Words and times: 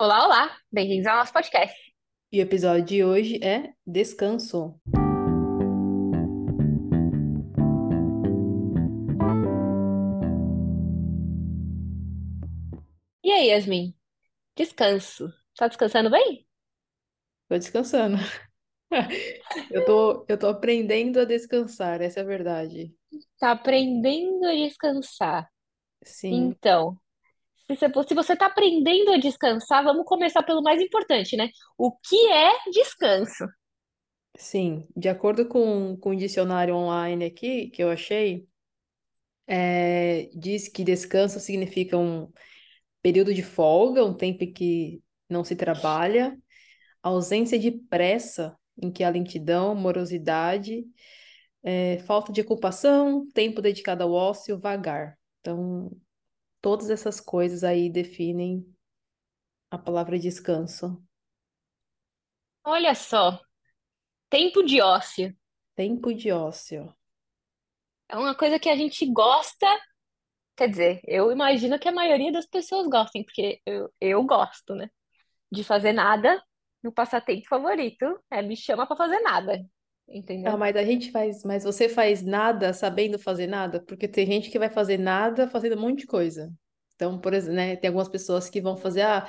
Olá, 0.00 0.24
olá! 0.24 0.56
Bem-vindos 0.72 1.06
ao 1.06 1.18
nosso 1.18 1.30
podcast. 1.30 1.76
E 2.32 2.38
o 2.38 2.42
episódio 2.42 2.86
de 2.86 3.04
hoje 3.04 3.38
é 3.44 3.74
Descanso. 3.86 4.80
E 13.22 13.30
aí, 13.30 13.48
Yasmin? 13.48 13.94
Descanso. 14.56 15.30
Tá 15.54 15.68
descansando 15.68 16.08
bem? 16.08 16.46
Tô 17.46 17.58
descansando. 17.58 18.16
Eu 19.70 19.84
tô, 19.84 20.24
eu 20.28 20.38
tô 20.38 20.48
aprendendo 20.48 21.20
a 21.20 21.24
descansar, 21.24 22.00
essa 22.00 22.20
é 22.20 22.22
a 22.22 22.26
verdade. 22.26 22.92
Tá 23.38 23.52
aprendendo 23.52 24.46
a 24.46 24.52
descansar. 24.52 25.48
Sim, 26.02 26.46
Então, 26.46 26.98
se 27.76 27.88
você, 27.88 28.08
se 28.08 28.14
você 28.14 28.36
tá 28.36 28.46
aprendendo 28.46 29.12
a 29.12 29.18
descansar, 29.18 29.84
vamos 29.84 30.04
começar 30.04 30.42
pelo 30.42 30.62
mais 30.62 30.80
importante, 30.80 31.36
né? 31.36 31.50
O 31.78 31.92
que 31.92 32.16
é 32.30 32.52
descanso? 32.70 33.44
sim. 34.36 34.86
De 34.96 35.08
acordo 35.08 35.46
com, 35.46 35.96
com 35.98 36.10
o 36.10 36.16
dicionário 36.16 36.74
online 36.74 37.24
aqui, 37.26 37.70
que 37.70 37.82
eu 37.82 37.90
achei, 37.90 38.46
é, 39.46 40.30
diz 40.34 40.68
que 40.68 40.84
descanso 40.84 41.40
significa 41.40 41.96
um 41.98 42.30
período 43.02 43.34
de 43.34 43.42
folga, 43.42 44.04
um 44.04 44.14
tempo 44.14 44.44
em 44.44 44.52
que 44.52 45.02
não 45.28 45.44
se 45.44 45.56
trabalha, 45.56 46.36
ausência 47.02 47.58
de 47.58 47.70
pressa, 47.72 48.56
em 48.80 48.90
que 48.90 49.04
há 49.04 49.10
lentidão, 49.10 49.74
morosidade, 49.74 50.84
é, 51.62 51.98
falta 52.00 52.32
de 52.32 52.40
ocupação, 52.40 53.26
tempo 53.32 53.62
dedicado 53.62 54.02
ao 54.02 54.12
ócio, 54.12 54.58
vagar. 54.58 55.18
Então, 55.40 55.90
todas 56.60 56.90
essas 56.90 57.20
coisas 57.20 57.64
aí 57.64 57.90
definem 57.90 58.66
a 59.70 59.78
palavra 59.78 60.18
descanso. 60.18 61.02
Olha 62.64 62.94
só, 62.94 63.40
tempo 64.28 64.62
de 64.62 64.80
ócio. 64.80 65.36
Tempo 65.74 66.14
de 66.14 66.30
ócio. 66.30 66.94
É 68.08 68.16
uma 68.16 68.34
coisa 68.34 68.58
que 68.58 68.68
a 68.68 68.76
gente 68.76 69.06
gosta, 69.06 69.66
quer 70.56 70.68
dizer, 70.68 71.00
eu 71.04 71.32
imagino 71.32 71.78
que 71.78 71.88
a 71.88 71.92
maioria 71.92 72.32
das 72.32 72.46
pessoas 72.46 72.86
gostem, 72.88 73.24
porque 73.24 73.60
eu, 73.64 73.92
eu 74.00 74.22
gosto, 74.24 74.74
né? 74.74 74.90
De 75.50 75.64
fazer 75.64 75.92
nada. 75.92 76.42
Meu 76.82 76.92
passatempo 76.92 77.46
favorito 77.48 78.04
é 78.30 78.42
me 78.42 78.56
chama 78.56 78.86
pra 78.86 78.96
fazer 78.96 79.20
nada, 79.20 79.64
Ah, 80.10 80.16
entendeu? 80.16 80.58
mas 80.58 80.76
a 80.76 80.84
gente 80.84 81.10
faz, 81.10 81.44
mas 81.44 81.64
você 81.64 81.88
faz 81.88 82.22
nada 82.22 82.72
sabendo 82.72 83.18
fazer 83.18 83.46
nada? 83.46 83.80
Porque 83.80 84.08
tem 84.08 84.26
gente 84.26 84.50
que 84.50 84.58
vai 84.58 84.68
fazer 84.70 84.98
nada 84.98 85.48
fazendo 85.48 85.76
um 85.76 85.80
monte 85.80 86.00
de 86.00 86.06
coisa. 86.06 86.52
Então, 86.94 87.18
por 87.18 87.32
exemplo, 87.32 87.56
né, 87.56 87.76
tem 87.76 87.88
algumas 87.88 88.08
pessoas 88.08 88.50
que 88.50 88.60
vão 88.60 88.76
fazer, 88.76 89.02
ah, 89.02 89.28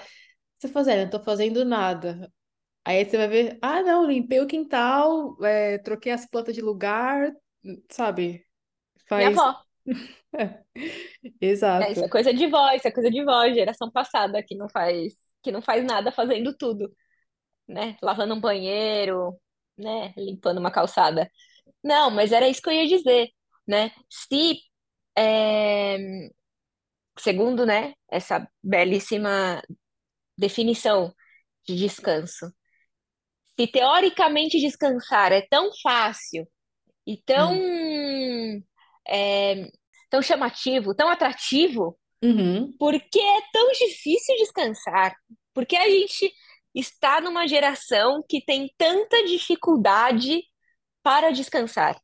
você 0.58 0.68
fazendo, 0.68 1.00
eu 1.00 1.04
não 1.04 1.12
tô 1.12 1.20
fazendo 1.24 1.64
nada. 1.64 2.32
Aí 2.84 3.06
você 3.06 3.18
vai 3.18 3.28
ver, 3.28 3.60
ah, 3.62 3.82
não, 3.84 4.06
limpei 4.06 4.40
o 4.40 4.48
quintal, 4.48 5.38
é, 5.44 5.78
troquei 5.78 6.12
as 6.12 6.26
plantas 6.26 6.56
de 6.56 6.62
lugar, 6.62 7.32
sabe? 7.90 8.46
Minha 9.12 9.30
Faz. 9.30 9.38
avó. 9.38 9.60
É, 10.34 10.64
isso 11.22 11.42
Exato. 11.42 12.06
é 12.06 12.08
coisa 12.08 12.34
de 12.34 12.48
vó, 12.48 12.72
isso 12.72 12.88
é 12.88 12.92
coisa 12.92 13.12
de 13.12 13.24
vó, 13.24 13.46
geração 13.50 13.92
passada, 13.92 14.42
que 14.42 14.56
não 14.56 14.70
faz, 14.70 15.14
que 15.44 15.52
não 15.52 15.62
faz 15.62 15.84
nada 15.84 16.10
fazendo 16.10 16.56
tudo, 16.56 16.90
né? 17.68 17.98
Lavando 18.02 18.34
um 18.34 18.40
banheiro, 18.40 19.38
né? 19.82 20.14
Limpando 20.18 20.60
uma 20.60 20.72
calçada. 20.72 21.30
Não, 21.84 22.12
mas 22.12 22.32
era 22.32 22.48
isso 22.50 22.62
que 22.62 22.70
eu 22.70 22.74
ia 22.74 22.88
dizer, 22.88 23.30
né? 23.68 23.92
Se, 24.10 24.60
é, 25.18 25.98
segundo, 27.20 27.66
né, 27.66 27.94
essa 28.10 28.48
belíssima 28.64 29.62
definição 30.38 31.14
de 31.68 31.76
descanso, 31.78 32.54
se 33.60 33.68
teoricamente 33.68 34.60
descansar 34.60 35.32
é 35.32 35.42
tão 35.42 35.70
fácil 35.82 36.48
e 37.08 37.18
tão, 37.26 37.54
Hum. 37.54 38.64
é, 39.08 39.70
tão 40.10 40.22
chamativo, 40.22 40.96
tão 40.96 41.10
atrativo, 41.10 41.98
Uhum. 42.24 42.72
Por 42.80 42.94
que 43.00 43.20
é 43.20 43.42
tão 43.54 43.72
difícil 43.72 44.36
descansar? 44.38 45.16
Porque 45.54 45.76
a 45.76 45.90
gente 45.90 46.32
está 46.76 47.22
numa 47.22 47.48
geração 47.48 48.24
que 48.28 48.42
tem 48.44 48.74
tanta 48.78 49.24
dificuldade 49.26 50.44
para 51.04 51.32
descansar. 51.32 52.00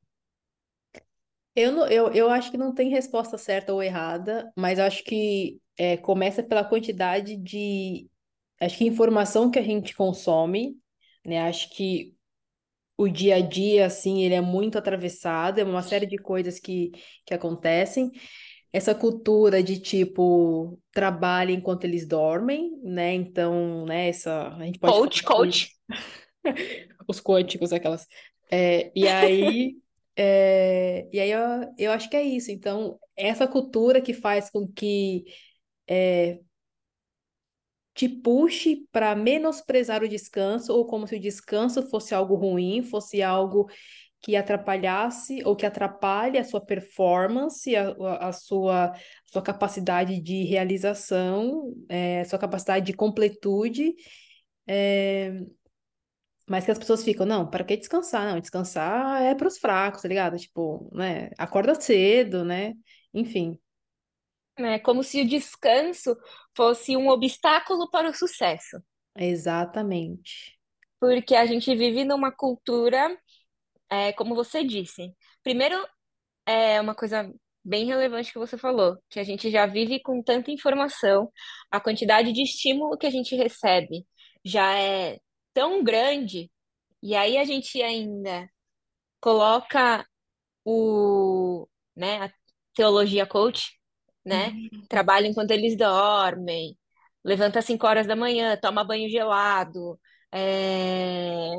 Eu, 1.55 1.71
não- 1.71 1.87
eu, 1.87 2.11
eu 2.13 2.29
acho 2.29 2.51
que 2.51 2.57
não 2.57 2.73
tem 2.73 2.89
resposta 2.89 3.37
certa 3.37 3.73
ou 3.73 3.81
errada, 3.81 4.51
mas 4.55 4.77
acho 4.79 5.03
que 5.03 5.59
é, 5.77 5.97
começa 5.97 6.43
pela 6.43 6.63
quantidade 6.63 7.35
de, 7.37 8.07
acho 8.61 8.77
que 8.77 8.85
informação 8.85 9.49
que 9.51 9.59
a 9.59 9.61
gente 9.63 9.95
consome, 9.95 10.77
né? 11.25 11.41
Acho 11.49 11.69
que 11.71 12.15
o 12.97 13.07
dia 13.09 13.37
a 13.37 13.41
dia, 13.41 13.85
assim, 13.87 14.23
ele 14.23 14.35
é 14.35 14.41
muito 14.41 14.77
atravessado, 14.77 15.59
é 15.59 15.63
uma 15.65 15.83
série 15.83 16.05
de 16.07 16.17
coisas 16.17 16.59
que, 16.59 16.91
que 17.25 17.33
acontecem. 17.33 18.11
Essa 18.71 18.93
cultura 18.93 19.63
de, 19.63 19.79
tipo, 19.79 20.79
trabalho 20.91 21.51
enquanto 21.51 21.85
eles 21.85 22.07
dormem, 22.07 22.77
né? 22.83 23.13
Então, 23.13 23.85
né, 23.85 24.09
essa, 24.09 24.49
a 24.55 24.65
gente 24.65 24.79
pode 24.79 24.93
Coach, 24.93 25.23
coach. 25.23 25.71
os 27.07 27.19
quânticos, 27.19 27.71
aquelas. 27.71 28.05
É, 28.51 28.91
e 28.95 29.07
aí, 29.07 29.77
é, 30.15 31.07
e 31.11 31.19
aí 31.19 31.31
eu, 31.31 31.39
eu 31.77 31.91
acho 31.91 32.09
que 32.09 32.17
é 32.17 32.23
isso. 32.23 32.51
Então, 32.51 32.99
essa 33.15 33.47
cultura 33.47 34.01
que 34.01 34.13
faz 34.13 34.49
com 34.49 34.67
que 34.67 35.25
te 37.97 38.07
puxe 38.07 38.87
para 38.91 39.15
menosprezar 39.15 40.03
o 40.03 40.07
descanso, 40.07 40.71
ou 40.71 40.85
como 40.85 41.07
se 41.07 41.15
o 41.15 41.19
descanso 41.19 41.81
fosse 41.89 42.13
algo 42.13 42.35
ruim, 42.35 42.83
fosse 42.83 43.23
algo 43.23 43.67
que 44.21 44.35
atrapalhasse 44.35 45.41
ou 45.45 45.55
que 45.55 45.65
atrapalhe 45.65 46.37
a 46.37 46.43
sua 46.43 46.61
performance, 46.61 47.75
a, 47.75 47.89
a, 48.29 48.33
sua, 48.33 48.87
a 48.91 48.95
sua 49.25 49.41
capacidade 49.41 50.19
de 50.21 50.43
realização, 50.45 51.73
é, 51.89 52.21
a 52.21 52.25
sua 52.25 52.39
capacidade 52.39 52.85
de 52.85 52.93
completude. 52.93 53.93
é, 54.67 55.41
Mas 56.49 56.63
que 56.65 56.71
as 56.71 56.79
pessoas 56.79 57.03
ficam, 57.03 57.25
não, 57.25 57.49
para 57.49 57.63
que 57.63 57.75
descansar? 57.77 58.25
Não, 58.33 58.39
descansar 58.39 59.21
é 59.21 59.35
para 59.35 59.47
os 59.47 59.57
fracos, 59.57 60.01
tá 60.01 60.07
ligado? 60.07 60.37
Tipo, 60.37 60.89
né? 60.93 61.29
Acorda 61.37 61.75
cedo, 61.79 62.45
né? 62.45 62.73
Enfim, 63.13 63.59
É 64.57 64.79
como 64.79 65.03
se 65.03 65.21
o 65.21 65.27
descanso 65.27 66.15
fosse 66.55 66.95
um 66.97 67.09
obstáculo 67.09 67.89
para 67.89 68.09
o 68.09 68.13
sucesso. 68.13 68.77
exatamente. 69.15 70.57
Porque 70.99 71.35
a 71.35 71.45
gente 71.45 71.75
vive 71.75 72.03
numa 72.05 72.31
cultura, 72.31 73.15
é, 73.89 74.13
como 74.13 74.35
você 74.35 74.63
disse. 74.63 75.13
Primeiro, 75.43 75.75
é 76.45 76.79
uma 76.81 76.95
coisa 76.95 77.31
bem 77.63 77.85
relevante 77.85 78.31
que 78.31 78.39
você 78.39 78.57
falou, 78.57 78.97
que 79.09 79.19
a 79.19 79.23
gente 79.23 79.51
já 79.51 79.65
vive 79.65 80.01
com 80.01 80.23
tanta 80.23 80.51
informação, 80.51 81.31
a 81.71 81.79
quantidade 81.79 82.31
de 82.33 82.43
estímulo 82.43 82.97
que 82.97 83.05
a 83.07 83.09
gente 83.09 83.35
recebe 83.35 84.05
já 84.43 84.73
é 84.79 85.19
tão 85.53 85.83
grande, 85.83 86.51
e 87.03 87.15
aí 87.15 87.37
a 87.37 87.43
gente 87.45 87.81
ainda 87.81 88.49
coloca 89.21 90.05
o, 90.65 91.67
né, 91.95 92.23
a 92.25 92.33
teologia 92.75 93.25
coach, 93.25 93.71
né? 94.25 94.53
Trabalha 94.89 95.27
enquanto 95.27 95.51
eles 95.51 95.77
dormem, 95.77 96.77
levanta 97.23 97.59
às 97.59 97.65
5 97.65 97.85
horas 97.87 98.07
da 98.07 98.15
manhã, 98.15 98.57
toma 98.61 98.83
banho 98.83 99.09
gelado, 99.09 99.99
é, 100.31 101.57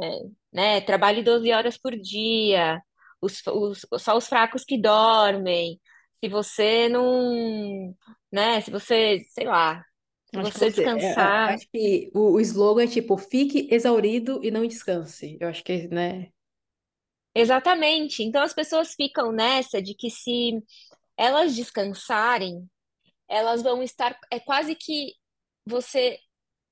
né? 0.52 0.80
Trabalhe 0.82 1.22
12 1.22 1.52
horas 1.52 1.76
por 1.78 1.96
dia, 1.96 2.82
os, 3.20 3.42
os- 3.46 3.86
só 4.02 4.16
os 4.16 4.28
fracos 4.28 4.64
que 4.64 4.80
dormem. 4.80 5.80
Se 6.22 6.28
você 6.28 6.88
não, 6.88 7.94
né? 8.32 8.60
Se 8.60 8.70
você, 8.70 9.20
sei 9.30 9.46
lá, 9.46 9.84
se 10.26 10.36
Acho 10.36 10.52
você 10.54 10.70
você, 10.70 10.84
é, 10.96 11.06
é, 11.06 11.12
descansar. 11.12 11.54
acho 11.54 11.68
que 11.72 12.10
o, 12.14 12.32
o 12.34 12.40
slogan 12.40 12.84
é 12.84 12.86
tipo, 12.86 13.16
fique 13.18 13.68
exaurido 13.72 14.40
e 14.44 14.50
não 14.50 14.66
descanse. 14.66 15.36
Eu 15.40 15.48
acho 15.48 15.64
que, 15.64 15.88
né? 15.88 16.32
Exatamente. 17.34 18.22
Então 18.22 18.42
as 18.42 18.54
pessoas 18.54 18.94
ficam 18.94 19.32
nessa 19.32 19.80
de 19.82 19.94
que 19.94 20.10
se 20.10 20.62
elas 21.16 21.56
descansarem, 21.56 22.68
elas 23.28 23.62
vão 23.62 23.82
estar. 23.82 24.18
É 24.32 24.40
quase 24.40 24.76
que 24.76 25.14
você 25.66 26.18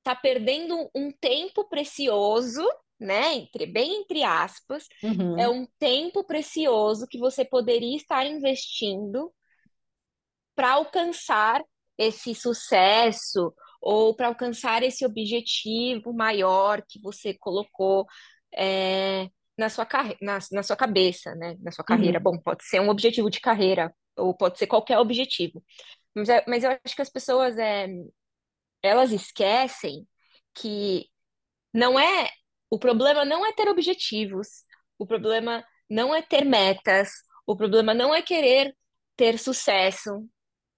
está 0.07 0.15
perdendo 0.15 0.89
um 0.95 1.11
tempo 1.13 1.65
precioso, 1.69 2.65
né? 3.01 3.35
Entre, 3.35 3.67
bem 3.67 4.03
entre 4.03 4.23
aspas, 4.23 4.87
é 5.37 5.49
Uhum. 5.49 5.51
um 5.51 5.67
tempo 5.79 6.25
precioso 6.25 7.07
que 7.09 7.19
você 7.19 7.45
poderia 7.45 7.97
estar 7.97 8.25
investindo 8.27 9.33
para 10.55 10.73
alcançar 10.73 11.63
esse 11.99 12.35
sucesso 12.35 13.55
ou 13.81 14.15
para 14.15 14.29
alcançar 14.29 14.83
esse 14.83 15.05
objetivo 15.05 16.13
maior 16.13 16.83
que 16.89 17.01
você 17.01 17.35
colocou 17.35 18.07
é, 18.55 19.29
na 19.57 19.69
sua 19.69 19.87
carre 19.87 20.17
na, 20.21 20.39
na 20.53 20.63
sua 20.63 20.77
cabeça, 20.77 21.35
né? 21.35 21.57
Na 21.61 21.71
sua 21.73 21.85
carreira. 21.85 22.19
Uhum. 22.19 22.21
Bom, 22.21 22.39
pode 22.39 22.65
ser 22.65 22.81
um 22.81 22.89
objetivo 22.91 23.31
de 23.31 23.41
carreira 23.41 23.95
ou 24.17 24.35
pode 24.35 24.59
ser 24.59 24.67
qualquer 24.67 24.99
objetivo. 24.99 25.63
Mas, 26.15 26.29
é- 26.29 26.45
mas 26.49 26.65
eu 26.65 26.71
acho 26.85 26.97
que 26.97 27.03
as 27.03 27.11
pessoas 27.11 27.59
é, 27.59 27.89
elas 28.87 29.13
esquecem 29.13 30.07
que 30.55 31.07
não 31.73 31.99
é, 31.99 32.29
o 32.71 32.79
problema 32.79 33.25
não 33.25 33.45
é 33.47 33.53
ter 33.53 33.69
objetivos, 33.69 34.65
o 34.99 35.07
problema 35.07 35.65
não 35.91 36.15
é 36.15 36.23
ter 36.23 36.45
metas, 36.45 37.11
o 37.47 37.57
problema 37.57 37.95
não 37.95 38.15
é 38.15 38.23
querer 38.23 38.75
ter 39.17 39.39
sucesso, 39.39 40.27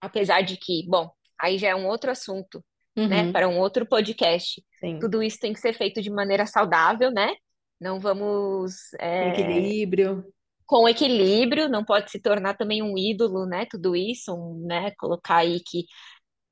apesar 0.01 0.43
de 0.43 0.57
que, 0.57 0.87
bom, 0.89 1.11
aí 1.41 1.59
já 1.59 1.69
é 1.69 1.75
um 1.75 1.87
outro 1.89 2.11
assunto, 2.11 2.65
né, 3.07 3.25
Uhum, 3.25 3.33
para 3.33 3.49
um 3.49 3.59
outro 3.59 3.87
podcast. 3.87 4.63
sim. 4.81 4.99
Tudo 5.01 5.23
isso 5.23 5.39
tem 5.41 5.53
que 5.53 5.61
ser 5.61 5.75
feito 5.75 6.03
de 6.03 6.11
maneira 6.11 6.47
saudável, 6.47 7.11
né? 7.13 7.35
Não 7.81 8.01
vamos 8.01 8.75
Com 9.17 9.25
é, 9.25 9.29
equilíbrio. 9.29 10.33
com 10.67 10.89
equilíbrio, 10.89 11.69
não 11.69 11.85
pode 11.85 12.11
se 12.11 12.21
tornar 12.21 12.57
também 12.57 12.83
um 12.83 12.97
ídolo, 12.99 13.47
né? 13.47 13.67
Tudo 13.71 13.97
isso, 13.97 14.35
um, 14.35 14.67
né? 14.67 14.93
Colocar 14.99 15.39
aí 15.39 15.61
que 15.61 15.85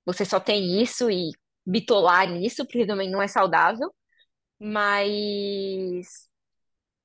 você 0.07 0.25
só 0.25 0.41
tem 0.41 0.83
isso 0.83 1.11
e 1.11 1.31
bitolar 1.67 2.31
nisso, 2.31 2.65
porque 2.67 2.87
também 2.87 3.11
não 3.11 3.23
é 3.23 3.29
saudável. 3.29 3.93
Mas 4.59 6.29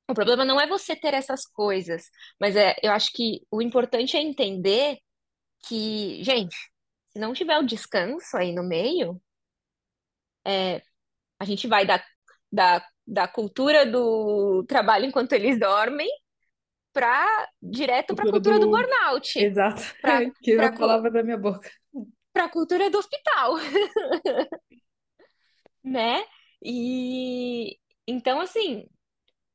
o 0.09 0.13
problema 0.13 0.45
não 0.45 0.59
é 0.59 0.67
você 0.67 0.95
ter 0.95 1.13
essas 1.13 1.45
coisas, 1.45 2.03
mas 2.39 2.55
é, 2.55 2.75
eu 2.83 2.91
acho 2.91 3.11
que 3.13 3.41
o 3.51 3.61
importante 3.61 4.17
é 4.17 4.21
entender 4.21 4.97
que, 5.67 6.23
gente, 6.23 6.55
se 7.09 7.19
não 7.19 7.33
tiver 7.33 7.57
o 7.59 7.65
descanso 7.65 8.37
aí 8.37 8.53
no 8.53 8.63
meio, 8.63 9.21
a 11.39 11.45
gente 11.45 11.67
vai 11.67 11.85
da, 11.85 12.03
da, 12.51 12.85
da 13.05 13.27
cultura 13.27 13.85
do 13.85 14.63
trabalho 14.67 15.05
enquanto 15.05 15.33
eles 15.33 15.59
dormem 15.59 16.07
para 16.93 17.49
direto 17.61 18.13
para 18.15 18.25
a 18.25 18.31
Cultura 18.31 18.59
do 18.59 18.65
do. 18.65 18.71
burnout, 18.71 19.39
Exato. 19.39 19.81
para 20.01 20.29
Tirou 20.41 20.65
a 20.67 20.69
para 20.69 20.77
palavra 20.77 21.09
da 21.11 21.23
minha 21.23 21.37
boca. 21.37 21.69
Para 22.33 22.45
a 22.45 22.49
cultura 22.49 22.89
do 22.89 22.97
hospital, 22.97 23.55
né? 25.83 26.23
E 26.63 27.77
então 28.07 28.39
assim, 28.41 28.85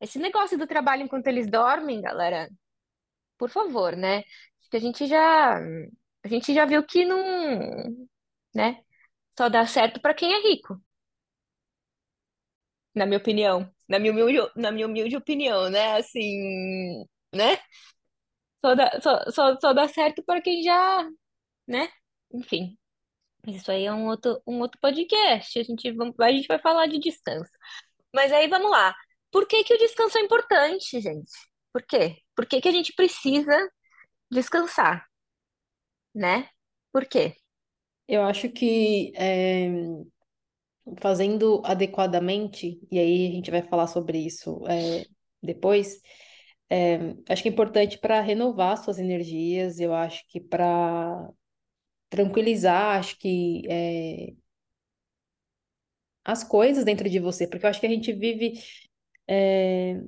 esse 0.01 0.21
negócio 0.21 0.59
do 0.59 0.69
trabalho 0.69 1.05
enquanto 1.05 1.29
eles 1.29 1.51
dormem, 1.51 2.03
galera, 2.03 2.51
por 3.39 3.51
favor, 3.51 3.97
né? 3.97 4.23
Que 4.71 4.77
a 4.79 4.81
gente 4.81 5.07
já 5.07 5.59
a 6.25 6.29
gente 6.29 6.55
já 6.55 6.65
viu 6.67 6.85
que 6.87 7.05
não, 7.05 7.19
né? 8.55 8.83
Só 9.39 9.49
dá 9.49 9.67
certo 9.67 10.01
para 10.01 10.15
quem 10.15 10.33
é 10.35 10.41
rico, 10.43 10.81
na 12.95 13.07
minha 13.07 13.19
opinião, 13.19 13.71
na 13.89 13.99
minha 13.99 14.13
humilde, 14.13 14.39
na 14.57 14.71
minha 14.73 14.87
humilde 14.87 15.17
opinião, 15.17 15.69
né? 15.71 15.97
Assim, 15.99 17.05
né? 17.35 17.59
Só 18.65 18.75
dá, 18.75 19.01
só, 19.01 19.31
só, 19.31 19.57
só 19.61 19.73
dá 19.73 19.89
certo 19.89 20.23
para 20.25 20.41
quem 20.43 20.63
já, 20.63 21.09
né? 21.69 21.89
Enfim, 22.37 22.77
isso 23.47 23.71
aí 23.71 23.85
é 23.87 23.93
um 23.93 24.07
outro, 24.07 24.41
um 24.47 24.61
outro 24.61 24.79
podcast. 24.81 25.59
A 25.59 25.63
gente, 25.63 25.91
vamos, 25.93 26.15
a 26.21 26.31
gente 26.31 26.47
vai 26.47 26.59
falar 26.59 26.87
de 26.87 26.99
descanso. 26.99 27.51
Mas 28.15 28.33
aí 28.33 28.49
vamos 28.49 28.71
lá. 28.71 28.95
Por 29.31 29.47
que 29.47 29.65
que 29.65 29.75
o 29.75 29.79
descanso 29.79 30.19
é 30.19 30.21
importante, 30.21 31.01
gente? 31.01 31.33
Por 31.73 31.83
quê? 31.83 32.17
Por 32.35 32.47
que 32.47 32.61
que 32.61 32.69
a 32.69 32.73
gente 32.73 32.93
precisa 32.95 33.71
descansar, 34.31 35.07
né? 36.15 36.49
Por 36.93 37.07
quê? 37.07 37.35
Eu 38.09 38.23
acho 38.23 38.51
que 38.51 39.13
é, 39.17 39.69
fazendo 41.01 41.63
adequadamente, 41.65 42.81
e 42.91 42.99
aí 42.99 43.29
a 43.29 43.31
gente 43.31 43.51
vai 43.51 43.63
falar 43.63 43.87
sobre 43.87 44.19
isso 44.19 44.63
é, 44.69 45.05
depois, 45.43 46.01
é, 46.71 47.15
acho 47.29 47.43
que 47.43 47.49
é 47.49 47.53
importante 47.53 47.99
para 47.99 48.21
renovar 48.21 48.83
suas 48.83 48.99
energias, 48.99 49.81
eu 49.81 49.95
acho 49.95 50.25
que 50.29 50.41
para 50.41 51.29
tranquilizar, 52.11 52.99
acho 52.99 53.19
que 53.19 53.63
é, 53.69 54.35
as 56.25 56.43
coisas 56.45 56.85
dentro 56.85 57.09
de 57.09 57.19
você, 57.21 57.47
porque 57.47 57.65
eu 57.65 57.71
acho 57.71 57.81
que 57.81 57.87
a 57.87 57.91
gente 57.91 58.13
vive 58.13 58.61
é, 59.29 60.01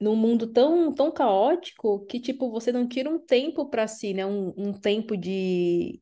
num 0.00 0.16
mundo 0.16 0.52
tão, 0.52 0.94
tão 0.94 1.12
caótico 1.12 2.04
que, 2.06 2.20
tipo, 2.20 2.50
você 2.50 2.72
não 2.72 2.88
tira 2.88 3.10
um 3.10 3.18
tempo 3.18 3.70
para 3.70 3.86
si, 3.88 4.14
né? 4.14 4.26
Um, 4.26 4.52
um 4.56 4.72
tempo 4.72 5.16
de, 5.16 6.00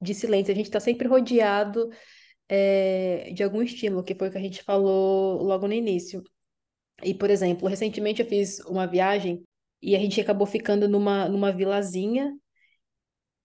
de 0.00 0.14
silêncio. 0.14 0.52
A 0.52 0.56
gente 0.56 0.66
está 0.66 0.80
sempre 0.80 1.08
rodeado 1.08 1.90
é, 2.48 3.32
de 3.34 3.42
algum 3.44 3.62
estímulo, 3.62 4.04
que 4.04 4.14
foi 4.14 4.28
o 4.28 4.32
que 4.32 4.38
a 4.38 4.42
gente 4.42 4.62
falou 4.62 5.42
logo 5.42 5.68
no 5.68 5.74
início. 5.74 6.22
E, 7.02 7.14
por 7.14 7.30
exemplo, 7.30 7.68
recentemente 7.68 8.22
eu 8.22 8.28
fiz 8.28 8.60
uma 8.60 8.86
viagem 8.86 9.44
e 9.82 9.96
a 9.96 9.98
gente 9.98 10.20
acabou 10.20 10.46
ficando 10.46 10.88
numa, 10.88 11.28
numa 11.28 11.52
vilazinha 11.52 12.34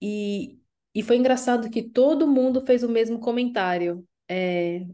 e, 0.01 0.60
e 0.93 1.01
foi 1.03 1.17
engraçado 1.17 1.69
que 1.69 1.81
todo 1.83 2.27
mundo 2.27 2.61
fez 2.61 2.83
o 2.83 2.89
mesmo 2.89 3.19
comentário. 3.19 4.07
É, 4.29 4.85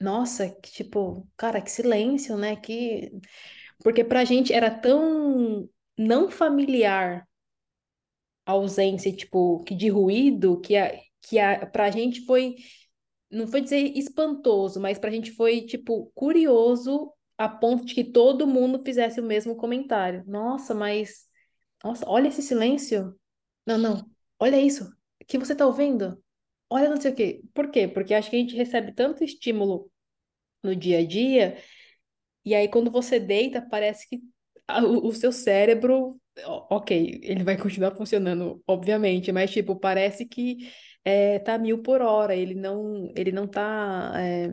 nossa, 0.00 0.50
que 0.50 0.70
tipo, 0.72 1.26
cara, 1.36 1.60
que 1.60 1.70
silêncio, 1.70 2.36
né? 2.36 2.56
Que... 2.56 3.12
Porque 3.82 4.04
pra 4.04 4.24
gente 4.24 4.52
era 4.52 4.70
tão 4.70 5.68
não 5.96 6.30
familiar 6.30 7.26
a 8.46 8.52
ausência, 8.52 9.14
tipo, 9.14 9.62
que 9.64 9.74
de 9.74 9.88
ruído, 9.88 10.60
que, 10.60 10.76
a, 10.76 10.92
que 11.22 11.38
a, 11.38 11.66
pra 11.66 11.90
gente 11.90 12.24
foi 12.24 12.56
não 13.30 13.46
foi 13.48 13.60
dizer 13.60 13.96
espantoso, 13.96 14.80
mas 14.80 14.98
pra 14.98 15.10
gente 15.10 15.32
foi, 15.32 15.62
tipo, 15.62 16.10
curioso 16.14 17.12
a 17.36 17.48
ponto 17.48 17.84
de 17.84 17.94
que 17.94 18.04
todo 18.04 18.46
mundo 18.46 18.82
fizesse 18.84 19.20
o 19.20 19.24
mesmo 19.24 19.56
comentário. 19.56 20.22
Nossa, 20.26 20.74
mas. 20.74 21.26
Nossa, 21.82 22.08
olha 22.08 22.28
esse 22.28 22.42
silêncio. 22.42 23.18
Não, 23.66 23.76
não. 23.76 24.08
Olha 24.38 24.60
isso. 24.60 24.88
Que 25.26 25.38
você 25.38 25.54
tá 25.54 25.66
ouvindo? 25.66 26.22
Olha 26.70 26.88
não 26.88 27.00
sei 27.00 27.12
o 27.12 27.14
quê. 27.14 27.42
Por 27.54 27.70
quê? 27.70 27.88
Porque 27.88 28.14
acho 28.14 28.30
que 28.30 28.36
a 28.36 28.38
gente 28.38 28.56
recebe 28.56 28.92
tanto 28.92 29.24
estímulo 29.24 29.90
no 30.62 30.74
dia 30.74 30.98
a 31.00 31.06
dia, 31.06 31.58
e 32.44 32.54
aí 32.54 32.68
quando 32.68 32.90
você 32.90 33.20
deita, 33.20 33.60
parece 33.62 34.08
que 34.08 34.22
o, 34.82 35.08
o 35.08 35.12
seu 35.12 35.32
cérebro. 35.32 36.20
Ok, 36.68 37.20
ele 37.22 37.44
vai 37.44 37.56
continuar 37.56 37.94
funcionando, 37.94 38.60
obviamente, 38.66 39.30
mas, 39.30 39.52
tipo, 39.52 39.76
parece 39.76 40.26
que 40.26 40.68
é, 41.04 41.38
tá 41.38 41.56
mil 41.56 41.80
por 41.82 42.02
hora, 42.02 42.34
ele 42.34 42.54
não, 42.54 43.12
ele 43.16 43.30
não 43.30 43.46
tá. 43.46 44.12
é, 44.16 44.50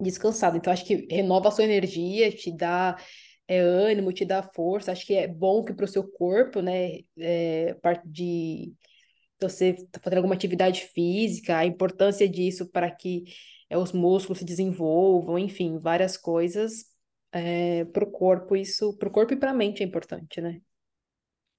descansado. 0.00 0.56
Então, 0.56 0.72
acho 0.72 0.84
que 0.84 1.06
renova 1.10 1.48
a 1.48 1.50
sua 1.52 1.64
energia, 1.64 2.30
te 2.32 2.52
dá 2.56 2.96
é, 3.46 3.60
ânimo, 3.60 4.12
te 4.12 4.24
dá 4.24 4.42
força. 4.42 4.92
Acho 4.92 5.06
que 5.06 5.14
é 5.14 5.26
bom 5.28 5.64
que 5.64 5.72
para 5.74 5.84
o 5.84 5.88
seu 5.88 6.06
corpo, 6.08 6.60
né, 6.60 7.00
é, 7.18 7.74
parte 7.82 8.08
de 8.08 8.72
você 9.40 9.74
tá 9.90 10.00
fazendo 10.00 10.18
alguma 10.18 10.34
atividade 10.34 10.82
física, 10.92 11.56
a 11.56 11.66
importância 11.66 12.28
disso 12.28 12.70
para 12.70 12.90
que 12.90 13.24
é, 13.70 13.76
os 13.76 13.92
músculos 13.92 14.38
se 14.38 14.44
desenvolvam, 14.44 15.38
enfim, 15.38 15.78
várias 15.78 16.16
coisas 16.16 16.86
é, 17.32 17.84
para 17.86 18.04
o 18.04 18.10
corpo, 18.10 18.56
isso, 18.56 18.96
para 18.96 19.08
o 19.08 19.12
corpo 19.12 19.34
e 19.34 19.36
para 19.36 19.50
a 19.50 19.54
mente 19.54 19.82
é 19.82 19.86
importante, 19.86 20.40
né? 20.40 20.60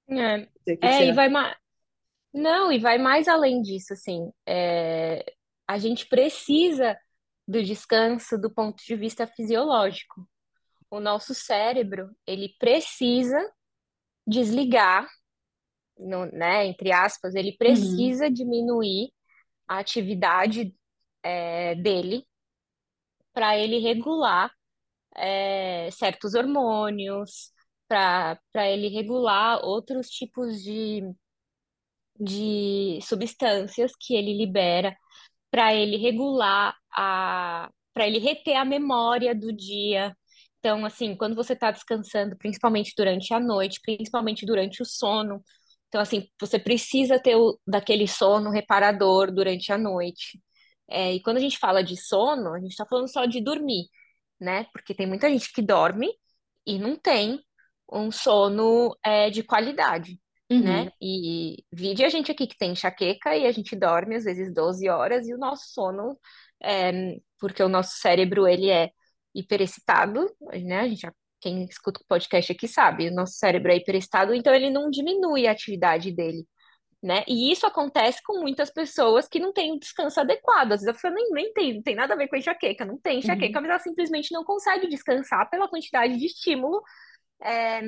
É, 0.08 0.48
que 0.65 0.77
que 0.77 0.86
é, 0.86 1.08
e 1.08 1.12
vai 1.12 1.30
mais. 1.30 1.56
Não, 2.34 2.72
e 2.72 2.80
vai 2.80 2.98
mais 2.98 3.27
além 3.27 3.62
disso, 3.62 3.94
assim. 3.94 4.32
É, 4.46 5.34
a 5.68 5.77
gente 5.77 6.08
precisa 6.08 6.98
do 7.48 7.63
descanso 7.63 8.38
do 8.38 8.51
ponto 8.51 8.84
de 8.84 8.96
vista 8.96 9.25
fisiológico. 9.25 10.27
O 10.89 11.00
nosso 11.00 11.34
cérebro, 11.34 12.10
ele 12.25 12.56
precisa 12.60 13.39
desligar, 14.25 15.08
no- 16.00 16.27
né, 16.32 16.68
entre 16.68 16.91
aspas, 16.94 17.36
ele 17.36 17.56
Uhum, 17.65 18.13
precisa 18.13 18.32
diminuir 18.32 19.12
a 19.68 19.79
atividade, 19.79 20.75
é, 21.24 21.75
dele 21.75 22.25
para 23.34 23.58
ele 23.58 23.79
regular, 23.79 24.51
é, 25.18 25.89
certos 25.91 26.34
hormônios, 26.36 27.51
para 27.88 28.39
para 28.53 28.70
ele 28.70 28.89
regular 28.89 29.60
outros 29.65 30.10
tipos 30.10 30.62
de, 30.63 31.03
de 32.20 33.00
substâncias 33.01 33.91
que 34.00 34.13
ele 34.15 34.34
libera 34.38 34.96
para 35.51 35.75
ele 35.75 35.98
regular 35.98 36.75
a, 36.94 37.70
para 37.94 38.08
ele 38.08 38.20
reter 38.20 38.56
a 38.56 38.65
memória 38.65 39.36
do 39.36 39.53
dia. 39.53 40.15
Então, 40.60 40.86
assim, 40.86 41.15
quando 41.15 41.36
você 41.36 41.53
está 41.53 41.72
descansando, 41.72 42.38
principalmente 42.38 42.94
durante 42.98 43.34
a 43.34 43.39
noite, 43.39 43.82
principalmente 43.84 44.46
durante 44.46 44.82
o 44.82 44.86
sono, 44.86 45.44
então, 45.89 46.01
assim, 46.01 46.27
você 46.39 46.60
precisa 46.60 47.19
ter 47.19 47.36
o, 47.36 47.60
daquele 47.67 48.08
sono 48.08 48.51
reparador 48.51 49.31
durante 49.34 49.72
a 49.74 49.77
noite. 49.77 50.41
É, 50.88 51.13
e 51.13 51.22
quando 51.22 51.38
a 51.38 51.41
gente 51.41 51.58
fala 51.60 51.84
de 51.84 51.98
sono, 51.98 52.53
a 52.53 52.60
gente 52.60 52.72
está 52.72 52.86
falando 52.86 53.12
só 53.12 53.25
de 53.25 53.41
dormir, 53.41 53.88
né? 54.39 54.65
Porque 54.74 54.93
tem 54.96 55.08
muita 55.08 55.29
gente 55.29 55.51
que 55.53 55.62
dorme 55.62 56.10
e 56.65 56.79
não 56.79 56.96
tem 56.96 57.39
um 57.91 58.12
sono, 58.12 58.96
é, 59.03 59.29
de 59.29 59.43
qualidade 59.43 60.19
uhum, 60.50 60.63
né? 60.63 60.91
E 61.01 61.63
vide 61.72 62.03
a 62.03 62.10
gente 62.10 62.31
aqui 62.31 62.48
que 62.48 62.58
tem 62.58 62.72
enxaqueca 62.72 63.36
e 63.36 63.46
a 63.46 63.51
gente 63.51 63.75
dorme 63.75 64.15
às 64.15 64.24
vezes 64.24 64.53
12 64.53 64.89
horas 64.89 65.27
e 65.27 65.34
o 65.34 65.38
nosso 65.38 65.72
sono, 65.74 66.17
é, 66.62 67.17
porque 67.39 67.63
o 67.63 67.69
nosso 67.69 67.98
cérebro 67.98 68.48
ele 68.48 68.69
é 68.69 68.91
hiperexcitado, 69.34 70.27
né? 70.63 70.79
A 70.79 70.88
gente, 70.88 71.08
quem 71.41 71.63
escuta 71.65 72.01
o 72.01 72.05
podcast 72.08 72.51
aqui 72.51 72.67
sabe, 72.67 73.10
o 73.10 73.13
nosso 73.15 73.34
cérebro 73.34 73.72
é 73.72 73.77
hiperexcitado, 73.77 74.34
então 74.34 74.53
ele 74.53 74.69
não 74.69 74.89
diminui 74.89 75.48
a 75.48 75.51
atividade 75.51 76.12
dele. 76.12 76.46
né? 77.03 77.24
E 77.27 77.51
isso 77.51 77.65
acontece 77.65 78.22
com 78.24 78.41
muitas 78.41 78.69
pessoas 78.72 79.27
que 79.27 79.39
não 79.39 79.53
têm 79.53 79.72
um 79.74 79.79
descanso 79.79 80.19
adequado. 80.19 80.74
Às 80.74 80.81
vezes 80.81 80.88
a 80.89 80.93
pessoa 80.93 81.13
nem, 81.13 81.31
nem 81.31 81.53
tem, 81.53 81.74
não 81.75 81.81
tem 81.84 81.96
nada 81.96 82.13
a 82.13 82.17
ver 82.17 82.27
com 82.27 82.36
enxaqueca, 82.36 82.86
não 82.86 82.98
tem 83.00 83.19
enxaqueca, 83.19 83.58
Uhum. 83.60 83.63
mas 83.63 83.69
ela 83.72 83.79
simplesmente 83.79 84.34
não 84.34 84.43
consegue 84.43 84.88
descansar 84.89 85.50
pela 85.50 85.69
quantidade 85.69 86.17
de 86.17 86.25
estímulo 86.25 86.81
é, 87.43 87.81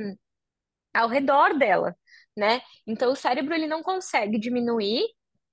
ao 0.93 1.07
redor 1.09 1.57
dela, 1.57 1.95
né? 2.37 2.61
Então 2.87 3.11
o 3.11 3.15
cérebro 3.15 3.53
ele 3.53 3.67
não 3.67 3.81
consegue 3.83 4.39
diminuir 4.39 5.03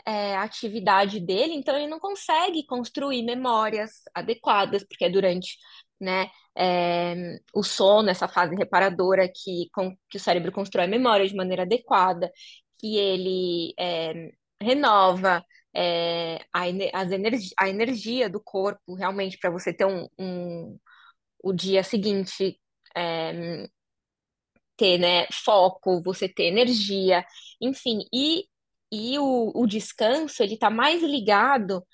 é, 0.07 0.37
a 0.37 0.43
atividade 0.43 1.21
dele, 1.21 1.55
então 1.55 1.77
ele 1.77 1.87
não 1.89 2.01
consegue 2.01 2.65
construir 2.67 3.23
memórias 3.25 4.03
adequadas, 4.15 4.85
porque 4.85 5.05
é 5.05 5.11
durante, 5.11 5.57
né, 6.01 6.31
é, 6.57 7.39
o 7.55 7.63
sono, 7.63 8.11
essa 8.11 8.29
fase 8.29 8.55
reparadora 8.57 9.29
que, 9.29 9.69
com, 9.73 9.97
que 10.11 10.17
o 10.17 10.21
cérebro 10.21 10.53
constrói 10.53 10.87
memória 10.87 11.27
de 11.27 11.35
maneira 11.35 11.63
adequada, 11.63 12.31
que 12.79 12.97
ele 12.97 13.75
é, 13.79 14.31
renova 14.61 15.45
é, 15.75 16.39
a, 16.53 16.65
as 16.95 17.11
energi 17.13 17.51
a 17.59 17.69
energia 17.69 18.29
do 18.29 18.41
corpo, 18.43 18.95
realmente, 18.95 19.39
para 19.39 19.51
você 19.51 19.73
ter 19.73 19.87
um, 19.87 20.07
um, 20.19 20.79
o 21.43 21.53
dia 21.53 21.83
seguinte. 21.83 22.59
ter, 24.77 24.99
né, 24.99 25.27
foco, 25.33 26.03
você 26.03 26.29
ter 26.29 26.45
energia, 26.45 27.25
enfim, 27.61 28.01
e, 28.13 28.47
e 28.93 29.19
o, 29.19 29.53
o 29.55 29.67
descanso, 29.67 30.43
ele 30.43 30.55
está 30.55 30.71
mais 30.71 31.03
ligado 31.03 31.85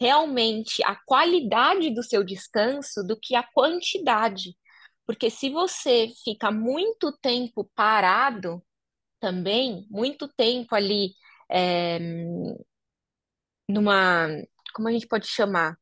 realmente 0.00 0.82
à 0.84 0.96
qualidade 1.06 1.94
do 1.94 2.02
seu 2.02 2.24
descanso 2.24 3.02
do 3.06 3.18
que 3.20 3.34
à 3.36 3.42
quantidade. 3.42 4.56
Porque 5.06 5.30
se 5.30 5.50
você 5.50 6.08
fica 6.24 6.50
muito 6.50 7.12
tempo 7.20 7.70
parado 7.74 8.62
também, 9.20 9.86
muito 9.90 10.28
tempo 10.28 10.74
ali 10.74 11.12
é, 11.50 11.98
numa, 13.68 14.28
como 14.74 14.88
a 14.88 14.92
gente 14.92 15.06
pode 15.06 15.26
chamar? 15.26 15.76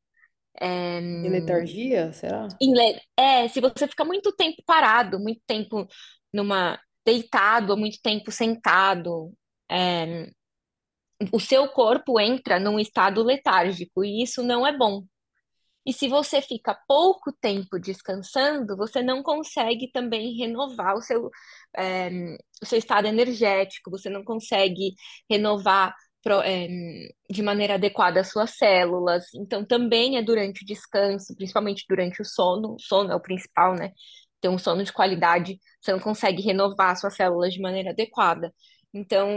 É, 0.60 1.00
E 1.22 1.28
letargia, 1.28 2.12
será? 2.12 2.60
Em 2.60 2.72
le- 2.74 3.00
É, 3.16 3.48
se 3.48 3.60
você 3.60 3.86
fica 3.88 4.04
muito 4.04 4.32
tempo 4.34 4.62
parado, 4.66 5.18
muito 5.20 5.40
tempo 5.46 5.86
numa 6.32 6.78
deitado, 7.04 7.72
ou 7.72 7.78
muito 7.78 7.98
tempo 8.02 8.30
sentado, 8.30 9.32
é, 9.70 10.30
o 11.32 11.40
seu 11.40 11.68
corpo 11.68 12.18
entra 12.20 12.58
num 12.58 12.78
estado 12.78 13.22
letárgico 13.22 14.04
e 14.04 14.22
isso 14.22 14.42
não 14.42 14.66
é 14.66 14.76
bom. 14.76 15.02
E 15.84 15.92
se 15.92 16.08
você 16.08 16.40
fica 16.40 16.78
pouco 16.86 17.32
tempo 17.40 17.78
descansando, 17.80 18.76
você 18.76 19.02
não 19.02 19.22
consegue 19.22 19.90
também 19.92 20.36
renovar 20.36 20.94
o 20.96 21.02
seu, 21.02 21.28
é, 21.76 22.08
o 22.62 22.66
seu 22.66 22.78
estado 22.78 23.06
energético, 23.08 23.90
você 23.90 24.08
não 24.08 24.22
consegue 24.24 24.94
renovar 25.30 25.94
pro- 26.22 26.40
é, 26.42 26.68
de 27.30 27.42
maneira 27.42 27.74
adequada 27.74 28.20
as 28.20 28.30
suas 28.30 28.50
células. 28.56 29.24
Então, 29.34 29.64
também 29.64 30.16
é 30.16 30.22
durante 30.22 30.62
o 30.62 30.66
descanso, 30.66 31.34
principalmente 31.36 31.84
durante 31.88 32.22
o 32.22 32.24
sono, 32.24 32.74
o 32.74 32.78
sono 32.80 33.10
é 33.12 33.16
o 33.16 33.20
principal, 33.20 33.74
né? 33.74 33.90
Ter 34.40 34.48
um 34.48 34.58
sono 34.58 34.84
de 34.84 34.92
qualidade, 34.92 35.58
você 35.80 35.92
não 35.92 36.00
consegue 36.00 36.42
renovar 36.42 36.90
as 36.92 37.00
suas 37.00 37.14
células 37.16 37.52
de 37.54 37.60
maneira 37.60 37.90
adequada. 37.90 38.52
Então, 38.94 39.28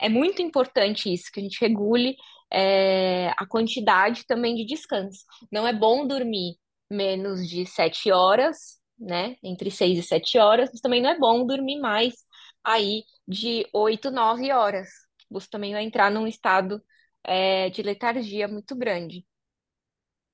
é 0.00 0.08
muito 0.08 0.40
importante 0.42 1.12
isso, 1.12 1.30
que 1.32 1.40
a 1.40 1.42
gente 1.42 1.60
regule, 1.60 2.16
é, 2.52 3.30
a 3.36 3.46
quantidade 3.46 4.24
também 4.26 4.54
de 4.54 4.64
descanso. 4.64 5.24
Não 5.52 5.66
é 5.66 5.72
bom 5.72 6.06
dormir 6.06 6.56
menos 6.90 7.48
de 7.48 7.66
sete 7.66 8.10
horas, 8.12 8.78
né? 8.98 9.36
Entre 9.42 9.70
seis 9.70 9.98
e 9.98 10.02
sete 10.02 10.38
horas, 10.38 10.70
mas 10.72 10.80
também 10.80 11.02
não 11.02 11.10
é 11.10 11.18
bom 11.18 11.46
dormir 11.46 11.78
mais 11.80 12.14
aí 12.62 13.04
de 13.26 13.66
oito, 13.72 14.10
nove 14.10 14.50
horas. 14.52 14.88
Você 15.30 15.48
também 15.50 15.72
vai 15.72 15.84
entrar 15.84 16.10
num 16.10 16.26
estado 16.26 16.82
é, 17.24 17.70
de 17.70 17.82
letargia 17.82 18.48
muito 18.48 18.74
grande, 18.76 19.26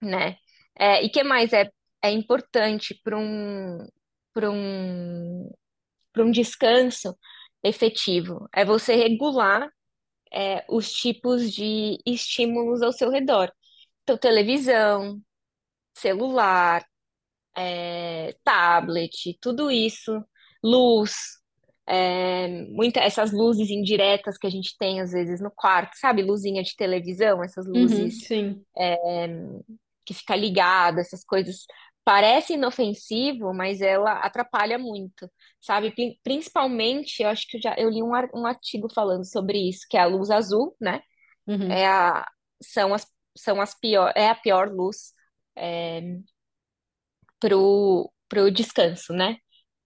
né? 0.03 0.37
É, 0.79 1.03
e 1.05 1.11
que 1.11 1.23
mais 1.23 1.53
é, 1.53 1.71
é 2.03 2.11
importante 2.11 2.99
para 3.05 3.19
um, 3.19 3.87
para 4.33 4.51
um, 4.51 5.51
para 6.13 6.25
um 6.25 6.31
descanso 6.31 7.17
efetivo? 7.63 8.49
É 8.55 8.65
você 8.65 8.95
regular 8.97 9.71
é, 10.33 10.65
os 10.69 10.93
tipos 10.93 11.53
de 11.53 11.99
estímulos 12.07 12.83
ao 12.83 12.93
seu 12.93 13.11
redor. 13.11 13.53
Então, 14.05 14.19
televisão, 14.19 15.21
celular, 15.95 16.85
é, 17.57 18.35
tablet, 18.45 19.39
tudo 19.41 19.71
isso, 19.71 20.25
luz, 20.63 21.13
é, 21.87 22.49
muita, 22.71 23.01
essas 23.01 23.33
luzes 23.33 23.71
indiretas 23.71 24.39
que 24.39 24.47
a 24.47 24.51
gente 24.51 24.77
tem 24.79 25.01
às 25.01 25.13
vezes 25.13 25.41
no 25.41 25.51
quarto, 25.51 25.95
sabe? 25.97 26.23
Luzinha 26.23 26.63
de 26.63 26.77
televisão, 26.77 27.43
essas 27.45 27.67
Uhum, 27.75 28.09
luzes 28.09 28.17
sim. 28.21 28.65
que 30.05 30.15
fica 30.15 30.35
ligada, 30.37 31.01
essas 31.01 31.25
coisas. 31.25 31.67
Parece 32.11 32.55
inofensivo, 32.55 33.55
mas 33.55 33.81
ela 33.81 34.15
atrapalha 34.21 34.77
muito, 34.79 35.31
sabe? 35.61 35.93
Pri- 35.95 36.19
Principalmente, 36.25 37.23
eu 37.23 37.29
acho 37.29 37.47
que 37.49 37.57
eu 37.59 37.63
já 37.63 37.75
eu 37.79 37.89
li 37.89 38.03
um, 38.03 38.11
um 38.35 38.47
artigo 38.47 38.89
falando 38.93 39.25
sobre 39.25 39.59
isso, 39.69 39.87
que 39.89 39.97
é 39.97 40.01
a 40.01 40.07
luz 40.07 40.29
azul, 40.31 40.75
né? 40.81 41.03
Uhum. 41.47 41.71
É 41.71 41.87
a, 41.87 42.27
são 42.63 42.95
as, 42.95 43.07
são 43.37 43.61
as 43.61 43.75
pior, 43.79 44.13
é 44.17 44.29
a 44.31 44.35
pior 44.37 44.71
luz 44.73 45.15
pro, 47.39 48.11
pro 48.29 48.51
descanso, 48.51 49.13
né? 49.13 49.37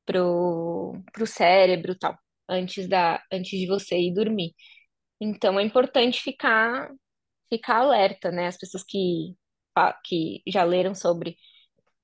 Pro, 0.06 0.94
pro 1.12 1.26
cérebro 1.26 1.92
e 1.92 1.98
tal, 1.98 2.16
antes 2.48 2.88
da, 2.88 3.22
antes 3.32 3.58
de 3.60 3.66
você 3.66 3.96
ir 3.98 4.14
dormir. 4.14 4.54
Então 5.20 5.58
é 5.60 5.64
importante 5.64 6.22
ficar, 6.22 6.90
ficar 7.50 7.78
alerta, 7.78 8.30
né? 8.32 8.48
As 8.48 8.58
pessoas 8.58 8.84
que, 8.84 9.34
que 10.04 10.42
já 10.48 10.64
leram 10.64 10.94
sobre 10.94 11.36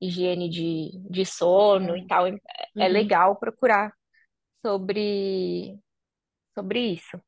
higiene 0.01 0.49
de, 0.49 0.93
de 1.11 1.25
sono 1.27 1.97
e 1.97 2.07
tal, 2.07 2.27
é, 2.29 2.37
é 2.79 2.89
Uhum. 2.89 2.89
legal 2.89 3.37
procurar 3.37 3.93
sobre, 4.65 5.79
sobre 6.57 6.81
isso. 6.95 7.21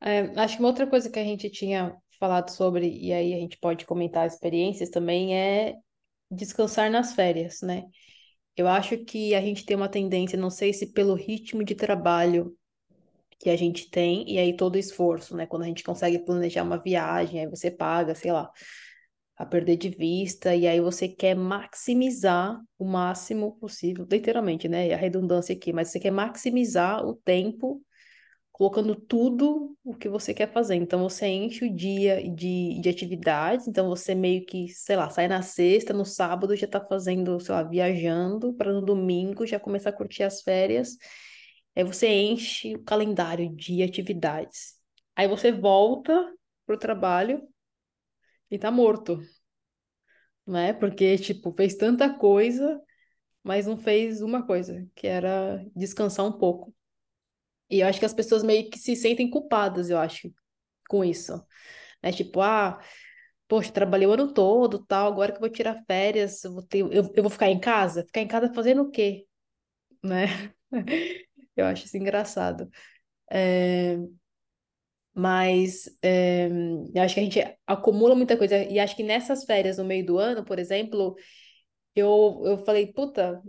É, 0.00 0.20
acho 0.40 0.56
que 0.56 0.62
uma 0.62 0.68
outra 0.68 0.86
coisa 0.86 1.10
que 1.10 1.18
a 1.18 1.24
gente 1.24 1.48
tinha 1.50 1.96
falado 2.18 2.50
sobre, 2.50 2.88
e 2.98 3.12
aí 3.12 3.32
a 3.34 3.38
gente 3.38 3.58
pode 3.58 3.86
comentar 3.86 4.26
experiências 4.26 4.90
também, 4.90 5.36
é 5.36 5.74
descansar 6.30 6.90
nas 6.90 7.14
férias, 7.14 7.60
né? 7.62 7.84
Eu 8.56 8.68
acho 8.68 8.98
que 9.04 9.34
a 9.34 9.40
gente 9.42 9.66
tem 9.66 9.76
uma 9.76 9.88
tendência, 9.88 10.38
não 10.38 10.50
sei 10.50 10.72
se 10.74 10.92
pelo 10.92 11.14
ritmo 11.14 11.64
de 11.64 11.74
trabalho 11.74 12.56
que 13.40 13.50
a 13.50 13.56
gente 13.56 13.90
tem, 13.90 14.30
e 14.30 14.38
aí 14.38 14.56
todo 14.56 14.76
o 14.76 14.78
esforço, 14.78 15.36
né? 15.36 15.46
Quando 15.46 15.64
a 15.64 15.66
gente 15.66 15.84
consegue 15.84 16.18
planejar 16.20 16.62
uma 16.64 16.78
viagem, 16.78 17.40
aí 17.40 17.48
você 17.48 17.70
paga, 17.70 18.14
sei 18.14 18.32
lá, 18.32 18.50
a 19.36 19.44
perder 19.44 19.76
de 19.76 19.88
vista, 19.88 20.54
e 20.54 20.66
aí 20.66 20.80
você 20.80 21.08
quer 21.08 21.34
maximizar 21.34 22.60
o 22.78 22.84
máximo 22.84 23.56
possível, 23.58 24.06
literalmente, 24.10 24.68
né? 24.68 24.92
A 24.92 24.96
redundância 24.96 25.54
aqui, 25.54 25.72
mas 25.72 25.88
você 25.88 25.98
quer 25.98 26.12
maximizar 26.12 27.04
o 27.04 27.14
tempo 27.14 27.82
colocando 28.52 28.94
tudo 28.94 29.76
o 29.82 29.96
que 29.96 30.08
você 30.08 30.32
quer 30.32 30.52
fazer. 30.52 30.76
Então 30.76 31.00
você 31.02 31.26
enche 31.26 31.64
o 31.64 31.74
dia 31.74 32.22
de, 32.30 32.80
de 32.80 32.88
atividades, 32.88 33.66
então 33.66 33.88
você 33.88 34.14
meio 34.14 34.46
que, 34.46 34.68
sei 34.68 34.94
lá, 34.94 35.10
sai 35.10 35.26
na 35.26 35.42
sexta, 35.42 35.92
no 35.92 36.04
sábado 36.04 36.54
já 36.54 36.68
tá 36.68 36.80
fazendo, 36.80 37.40
sei 37.40 37.52
lá, 37.52 37.64
viajando, 37.64 38.54
para 38.54 38.72
no 38.72 38.80
domingo 38.80 39.44
já 39.44 39.58
começar 39.58 39.90
a 39.90 39.92
curtir 39.92 40.22
as 40.22 40.40
férias. 40.42 40.96
Aí 41.74 41.82
você 41.82 42.06
enche 42.06 42.76
o 42.76 42.82
calendário 42.84 43.48
de 43.56 43.82
atividades. 43.82 44.74
Aí 45.16 45.26
você 45.26 45.50
volta 45.50 46.32
pro 46.64 46.78
trabalho 46.78 47.42
e 48.54 48.58
tá 48.58 48.70
morto, 48.70 49.20
né? 50.46 50.72
Porque, 50.72 51.16
tipo, 51.18 51.52
fez 51.52 51.74
tanta 51.76 52.12
coisa, 52.12 52.80
mas 53.44 53.66
não 53.66 53.78
fez 53.78 54.22
uma 54.22 54.46
coisa, 54.46 54.86
que 54.94 55.06
era 55.06 55.64
descansar 55.76 56.26
um 56.26 56.32
pouco. 56.38 56.74
E 57.70 57.80
eu 57.80 57.88
acho 57.88 57.98
que 57.98 58.06
as 58.06 58.14
pessoas 58.14 58.42
meio 58.42 58.70
que 58.70 58.78
se 58.78 58.96
sentem 58.96 59.30
culpadas, 59.30 59.90
eu 59.90 59.98
acho, 59.98 60.32
com 60.88 61.04
isso. 61.04 61.44
É 62.02 62.12
tipo, 62.12 62.40
ah, 62.42 62.80
poxa, 63.48 63.72
trabalhei 63.72 64.06
o 64.08 64.12
ano 64.12 64.32
todo, 64.34 64.84
tal, 64.86 65.08
agora 65.12 65.32
que 65.32 65.38
eu 65.38 65.42
vou 65.42 65.50
tirar 65.50 65.82
férias, 65.86 66.44
eu 66.44 66.54
vou 66.54 66.62
ter, 66.64 66.80
eu, 66.80 66.90
eu 67.14 67.22
vou 67.24 67.30
ficar 67.30 67.50
em 67.50 67.60
casa? 67.60 68.04
Ficar 68.06 68.22
em 68.22 68.28
casa 68.28 68.52
fazendo 68.54 68.82
o 68.84 68.90
quê? 68.92 69.26
Né? 70.04 70.26
Eu 71.56 71.66
acho 71.66 71.86
isso 71.86 71.96
engraçado. 71.96 72.70
É, 73.30 73.96
mas 75.14 75.88
é, 76.02 76.48
eu 76.94 77.02
acho 77.02 77.14
que 77.14 77.20
a 77.20 77.22
gente 77.24 77.56
acumula 77.66 78.14
muita 78.14 78.36
coisa. 78.36 78.56
E 78.64 78.78
acho 78.78 78.96
que 78.96 79.02
nessas 79.02 79.44
férias 79.44 79.78
no 79.78 79.84
meio 79.84 80.04
do 80.06 80.18
ano, 80.18 80.44
por 80.44 80.58
exemplo, 80.58 81.16
eu, 81.94 82.42
eu 82.44 82.58
falei, 82.64 82.92
puta, 82.92 83.42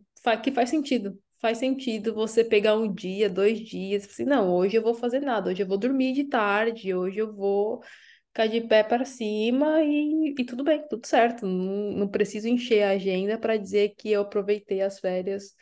que 0.43 0.51
faz 0.51 0.69
sentido. 0.69 1.19
Faz 1.41 1.57
sentido 1.59 2.13
você 2.13 2.43
pegar 2.43 2.75
um 2.75 2.91
dia, 2.91 3.29
dois 3.29 3.59
dias, 3.59 4.05
assim, 4.05 4.23
não, 4.25 4.53
hoje 4.55 4.77
eu 4.77 4.81
vou 4.81 4.95
fazer 4.95 5.19
nada, 5.19 5.49
hoje 5.51 5.61
eu 5.61 5.67
vou 5.67 5.77
dormir 5.77 6.13
de 6.13 6.23
tarde, 6.23 6.93
hoje 6.93 7.19
eu 7.19 7.35
vou 7.35 7.81
ficar 8.29 8.47
de 8.47 8.61
pé 8.61 8.83
para 8.83 9.05
cima 9.05 9.81
e, 9.83 10.33
e 10.37 10.45
tudo 10.45 10.63
bem, 10.63 10.87
tudo 10.87 11.05
certo. 11.05 11.45
Não, 11.45 11.91
não 11.99 12.07
preciso 12.07 12.47
encher 12.47 12.83
a 12.83 12.91
agenda 12.91 13.37
para 13.37 13.57
dizer 13.57 13.93
que 13.97 14.11
eu 14.11 14.21
aproveitei 14.21 14.81
as 14.81 14.99
férias 14.99 15.53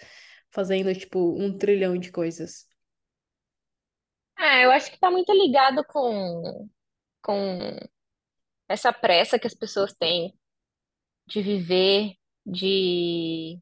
fazendo, 0.51 0.93
tipo, 0.95 1.19
um 1.39 1.57
trilhão 1.57 1.97
de 1.97 2.11
coisas. 2.11 2.65
É, 4.37 4.65
eu 4.65 4.71
acho 4.71 4.91
que 4.91 4.99
tá 4.99 5.09
muito 5.11 5.31
ligado 5.33 5.83
com, 5.85 6.69
com 7.21 7.59
essa 8.67 8.91
pressa 8.93 9.39
que 9.39 9.47
as 9.47 9.53
pessoas 9.55 9.93
têm 9.93 10.33
de 11.27 11.41
viver, 11.41 12.13
de, 12.45 13.59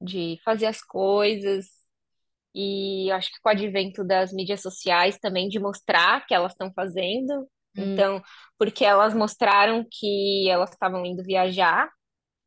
de 0.00 0.38
fazer 0.44 0.66
as 0.66 0.82
coisas. 0.82 1.66
E 2.54 3.10
eu 3.12 3.16
acho 3.16 3.32
que 3.32 3.40
com 3.40 3.48
o 3.50 3.52
advento 3.52 4.04
das 4.04 4.32
mídias 4.32 4.62
sociais 4.62 5.18
também 5.18 5.48
de 5.48 5.58
mostrar 5.60 6.26
que 6.26 6.34
elas 6.34 6.52
estão 6.52 6.72
fazendo. 6.74 7.48
Hum, 7.76 8.04
Então, 8.04 8.22
porque 8.58 8.84
elas 8.84 9.14
mostraram 9.14 9.86
que 9.90 10.48
elas 10.50 10.70
estavam 10.72 11.04
indo 11.06 11.22
viajar, 11.24 11.88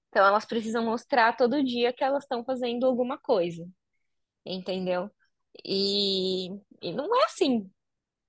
então 0.10 0.26
elas 0.26 0.46
precisam 0.46 0.86
mostrar 0.86 1.38
todo 1.38 1.64
dia 1.64 1.94
que 1.94 2.04
elas 2.04 2.24
estão 2.24 2.44
fazendo 2.46 2.86
alguma 2.88 3.18
coisa, 3.20 3.68
entendeu? 4.46 5.10
E, 5.66 6.50
e 6.82 6.94
não 6.94 7.16
é 7.16 7.26
assim, 7.26 7.70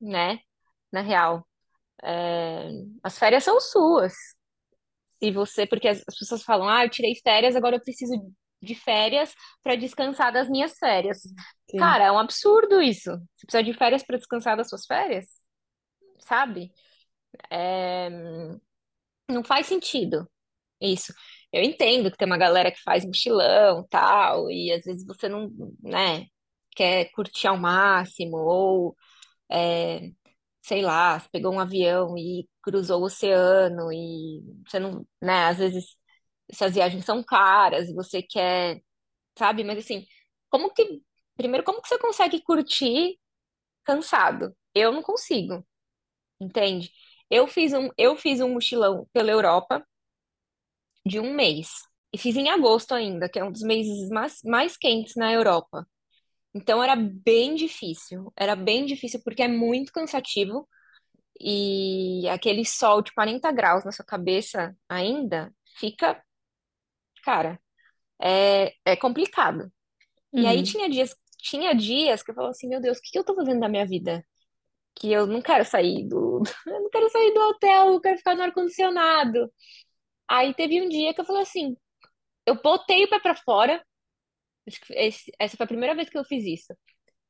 né? 0.00 0.40
Na 0.92 1.00
real. 1.00 1.46
É, 2.02 2.70
as 3.02 3.18
férias 3.18 3.44
são 3.44 3.60
suas. 3.60 4.12
Se 5.22 5.30
você, 5.30 5.66
porque 5.66 5.88
as, 5.88 6.02
as 6.08 6.18
pessoas 6.18 6.42
falam, 6.42 6.68
ah, 6.68 6.84
eu 6.84 6.90
tirei 6.90 7.14
férias, 7.14 7.54
agora 7.56 7.76
eu 7.76 7.80
preciso 7.82 8.14
de 8.60 8.74
férias 8.74 9.34
para 9.62 9.76
descansar 9.76 10.32
das 10.32 10.48
minhas 10.48 10.76
férias. 10.78 11.22
sim. 11.70 11.78
Cara, 11.78 12.04
é 12.04 12.12
um 12.12 12.18
absurdo 12.18 12.80
isso. 12.80 13.10
Você 13.36 13.46
precisa 13.46 13.62
de 13.62 13.74
férias 13.74 14.02
para 14.02 14.18
descansar 14.18 14.56
das 14.56 14.68
suas 14.68 14.86
férias, 14.86 15.26
sabe? 16.20 16.72
É, 17.50 18.08
não 19.28 19.42
faz 19.44 19.66
sentido 19.66 20.28
isso. 20.80 21.12
Eu 21.52 21.62
entendo 21.62 22.10
que 22.10 22.16
tem 22.16 22.26
uma 22.26 22.38
galera 22.38 22.70
que 22.72 22.82
faz 22.82 23.04
mochilão, 23.04 23.86
tal, 23.88 24.50
e 24.50 24.72
às 24.72 24.84
vezes 24.84 25.06
você 25.06 25.28
não, 25.28 25.50
né, 25.82 26.26
quer 26.76 27.10
curtir 27.12 27.46
ao 27.48 27.56
máximo, 27.58 28.36
ou 28.38 28.96
é, 29.50 30.10
sei 30.62 30.82
lá, 30.82 31.18
você 31.20 31.28
pegou 31.30 31.52
um 31.54 31.60
avião 31.60 32.16
e 32.18 32.48
cruzou 32.62 33.02
o 33.02 33.04
oceano 33.06 33.92
e 33.92 34.42
você 34.68 34.78
não, 34.78 35.06
né, 35.22 35.46
às 35.48 35.58
vezes 35.58 35.96
essas 36.50 36.74
viagens 36.74 37.04
são 37.04 37.22
caras 37.24 37.92
você 37.94 38.22
quer, 38.22 38.80
sabe? 39.38 39.64
Mas 39.64 39.78
assim, 39.80 40.06
como 40.50 40.72
que, 40.74 41.02
primeiro, 41.36 41.64
como 41.64 41.82
que 41.82 41.88
você 41.88 41.98
consegue 41.98 42.42
curtir 42.42 43.18
cansado? 43.84 44.54
Eu 44.74 44.92
não 44.92 45.02
consigo, 45.02 45.66
entende? 46.40 46.92
Eu 47.30 47.46
fiz 47.48 47.72
um, 47.74 47.90
eu 47.98 48.16
fiz 48.16 48.40
um 48.40 48.54
mochilão 48.54 49.06
pela 49.12 49.30
Europa 49.32 49.84
de 51.06 51.20
um 51.20 51.32
mês. 51.34 51.68
E 52.12 52.18
fiz 52.18 52.36
em 52.36 52.50
agosto 52.50 52.92
ainda, 52.92 53.28
que 53.28 53.38
é 53.38 53.44
um 53.44 53.52
dos 53.52 53.62
meses 53.62 54.08
mais, 54.10 54.40
mais 54.44 54.76
quentes 54.76 55.14
na 55.16 55.32
Europa. 55.32 55.86
Então 56.54 56.82
era 56.82 56.96
bem 56.96 57.54
difícil. 57.54 58.32
Era 58.36 58.54
bem 58.56 58.84
difícil 58.86 59.20
porque 59.24 59.42
é 59.42 59.48
muito 59.48 59.92
cansativo. 59.92 60.68
e 61.40 62.28
aquele 62.30 62.64
sol 62.66 63.02
de 63.02 63.12
40 63.14 63.52
graus 63.52 63.84
na 63.84 63.92
sua 63.92 64.04
cabeça 64.06 64.76
ainda 64.88 65.52
fica, 65.78 66.22
cara, 67.24 67.60
é, 68.22 68.74
é 68.84 68.96
complicado. 68.96 69.72
E 70.36 70.46
aí 70.46 70.62
Uhum, 70.62 70.64
tinha 70.64 70.90
dias, 70.90 71.16
tinha 71.38 71.74
dias 71.74 72.22
que 72.22 72.30
eu 72.32 72.34
falava 72.34 72.52
assim, 72.52 72.68
meu 72.68 72.80
Deus, 72.80 72.98
o 72.98 73.02
que 73.02 73.12
que 73.12 73.18
eu 73.20 73.24
tô 73.24 73.34
fazendo 73.36 73.60
da 73.60 73.68
minha 73.70 73.86
vida? 73.86 74.24
Que 74.96 75.12
eu 75.12 75.26
não 75.26 75.42
quero 75.42 75.64
sair 75.64 76.08
do, 76.08 76.42
eu 76.66 76.82
não 76.82 76.90
quero 76.90 77.10
sair 77.10 77.32
do 77.34 77.40
hotel, 77.42 77.88
eu 77.94 78.00
quero 78.02 78.18
ficar 78.18 78.36
no 78.36 78.42
ar-condicionado. 78.44 79.52
Aí 80.28 80.54
teve 80.54 80.82
um 80.82 80.88
dia 80.88 81.14
que 81.14 81.20
eu 81.22 81.24
falei 81.24 81.42
assim, 81.42 81.76
eu 82.46 82.60
botei 82.62 83.04
o 83.04 83.10
pé 83.10 83.20
pra 83.20 83.36
fora, 83.36 83.84
acho 84.68 84.80
que 84.80 84.92
esse- 84.94 85.32
essa 85.38 85.56
foi 85.56 85.64
a 85.64 85.68
primeira 85.68 85.94
vez 85.94 86.08
que 86.10 86.18
eu 86.18 86.24
fiz 86.24 86.44
isso. 86.44 86.74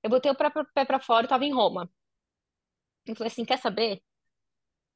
Eu 0.02 0.10
botei 0.10 0.30
o 0.32 0.36
pé 0.36 0.84
pra 0.86 1.00
fora, 1.00 1.26
eu 1.26 1.30
tava 1.30 1.44
em 1.46 1.54
Roma. 1.54 1.90
Eu 3.06 3.16
falei 3.16 3.28
assim, 3.32 3.44
quer 3.44 3.58
saber? 3.58 4.02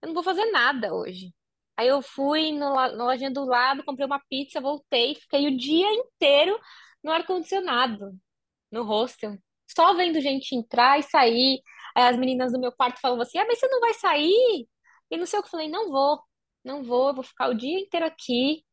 Eu 0.02 0.09
não 0.09 0.14
vou 0.14 0.23
fazer 0.23 0.45
nada 0.50 0.95
hoje. 0.95 1.35
Aí 1.76 1.88
eu 1.88 2.02
fui 2.02 2.52
no, 2.52 2.75
na 2.75 2.88
lojinha 3.07 3.31
do 3.31 3.45
lado, 3.45 3.85
comprei 3.85 4.07
uma 4.07 4.21
pizza, 4.28 4.61
voltei, 4.61 5.14
fiquei 5.16 5.47
o 5.49 5.57
dia 5.57 5.90
inteiro 5.95 6.59
no 7.02 7.12
ar-condicionado, 7.12 8.12
no 8.72 8.85
hostel, 8.85 9.38
só 9.68 9.94
vendo 9.94 10.20
gente 10.20 10.55
entrar 10.57 10.99
e 11.01 11.03
sair. 11.05 11.62
Aí 11.96 12.05
as 12.05 12.18
meninas 12.18 12.53
do 12.53 12.61
meu 12.61 12.72
quarto 12.72 13.01
falavam 13.01 13.22
assim: 13.22 13.38
Ah, 13.38 13.46
mas 13.46 13.59
você 13.61 13.68
não 13.68 13.81
vai 13.81 13.94
sair? 13.94 14.68
E 15.11 15.16
não 15.18 15.27
sei 15.27 15.38
o 15.40 15.42
que 15.42 15.49
eu 15.49 15.53
falei: 15.53 15.68
Não 15.68 15.90
vou, 15.90 16.22
não 16.64 16.85
vou, 16.85 17.09
eu 17.11 17.14
vou 17.16 17.25
ficar 17.25 17.49
o 17.51 17.55
dia 17.55 17.81
inteiro 17.81 18.07
aqui. 18.07 18.64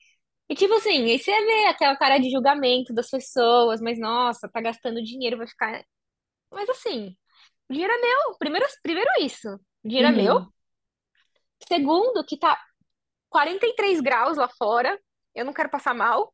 E 0.50 0.56
tipo 0.56 0.74
assim, 0.76 1.04
aí 1.12 1.20
você 1.20 1.32
vê 1.46 1.66
aquela 1.68 1.96
cara 1.98 2.18
de 2.20 2.30
julgamento 2.32 2.94
das 2.94 3.10
pessoas, 3.10 3.82
mas 3.82 4.00
nossa, 4.00 4.50
tá 4.50 4.62
gastando 4.62 5.02
dinheiro, 5.04 5.38
vai 5.38 5.48
ficar. 5.48 5.84
Mas 6.52 6.70
assim, 6.70 7.16
o 7.70 7.74
dinheiro 7.74 7.94
é 7.94 8.00
meu. 8.02 8.38
Primeiro, 8.40 8.68
primeiro 8.84 9.10
isso. 9.22 9.50
O 9.84 9.90
dinheiro 9.90 10.10
é 10.10 10.14
meu. 10.14 10.36
uhum, 10.36 10.54
Segundo, 11.68 12.26
que 12.26 12.38
tá 12.38 12.60
43 13.30 14.02
graus 14.02 14.38
lá 14.38 14.50
fora. 14.50 15.00
Eu 15.36 15.46
não 15.46 15.54
quero 15.54 15.70
passar 15.70 15.94
mal, 15.96 16.34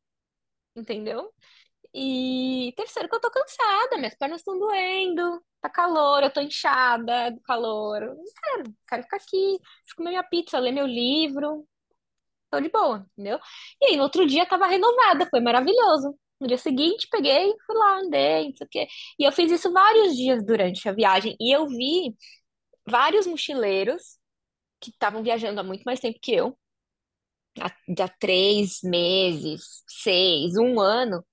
entendeu? 0.76 1.34
E 1.93 2.74
terceiro, 2.78 3.10
que 3.10 3.15
eu 3.15 3.22
tô 3.22 3.32
cansada, 3.32 3.98
minhas 3.98 4.15
pernas 4.17 4.41
estão 4.41 4.60
doendo, 4.60 5.43
tá 5.62 5.69
calor, 5.69 6.24
eu 6.24 6.32
tô 6.34 6.41
inchada 6.41 7.32
do 7.32 7.41
calor. 7.43 8.04
Eu 8.04 8.15
Não 8.15 8.26
quero, 8.43 8.76
quero 8.88 9.04
ficar 9.04 9.17
aqui, 9.17 9.60
comer 9.98 10.12
minha 10.12 10.24
pizza, 10.24 10.60
ler 10.60 10.72
meu 10.74 10.88
livro, 10.88 11.67
tô 12.52 12.60
de 12.60 12.70
boa, 12.70 13.06
entendeu? 13.14 13.40
E 13.82 13.88
aí, 13.88 13.98
no 13.98 14.04
outro 14.04 14.26
dia, 14.28 14.46
tava 14.46 14.68
renovada, 14.68 15.28
foi 15.30 15.40
maravilhoso. 15.42 16.16
No 16.40 16.48
dia 16.48 16.58
seguinte, 16.58 17.08
peguei, 17.12 17.54
fui 17.66 17.76
lá, 17.78 18.00
andei, 18.00 18.48
não 18.50 18.56
sei 18.56 18.66
o 18.68 18.70
quê. 18.70 18.88
E 19.20 19.24
eu 19.26 19.32
fiz 19.32 19.52
isso 19.52 19.72
vários 19.74 20.16
dias 20.16 20.44
durante 20.46 20.88
a 20.88 20.94
viagem. 20.94 21.36
E 21.40 21.54
eu 21.56 21.68
vi 21.68 22.16
vários 22.88 23.28
mochileiros 23.28 24.18
que 24.82 24.92
estavam 24.92 25.24
viajando 25.24 25.60
há 25.62 25.64
muito 25.64 25.84
mais 25.84 26.00
tempo 26.02 26.20
que 26.22 26.34
eu, 26.34 26.58
há, 27.60 27.68
há 28.04 28.08
três 28.20 28.80
meses, 28.84 29.84
seis, 29.88 30.56
um 30.58 30.80
ano, 30.80 31.26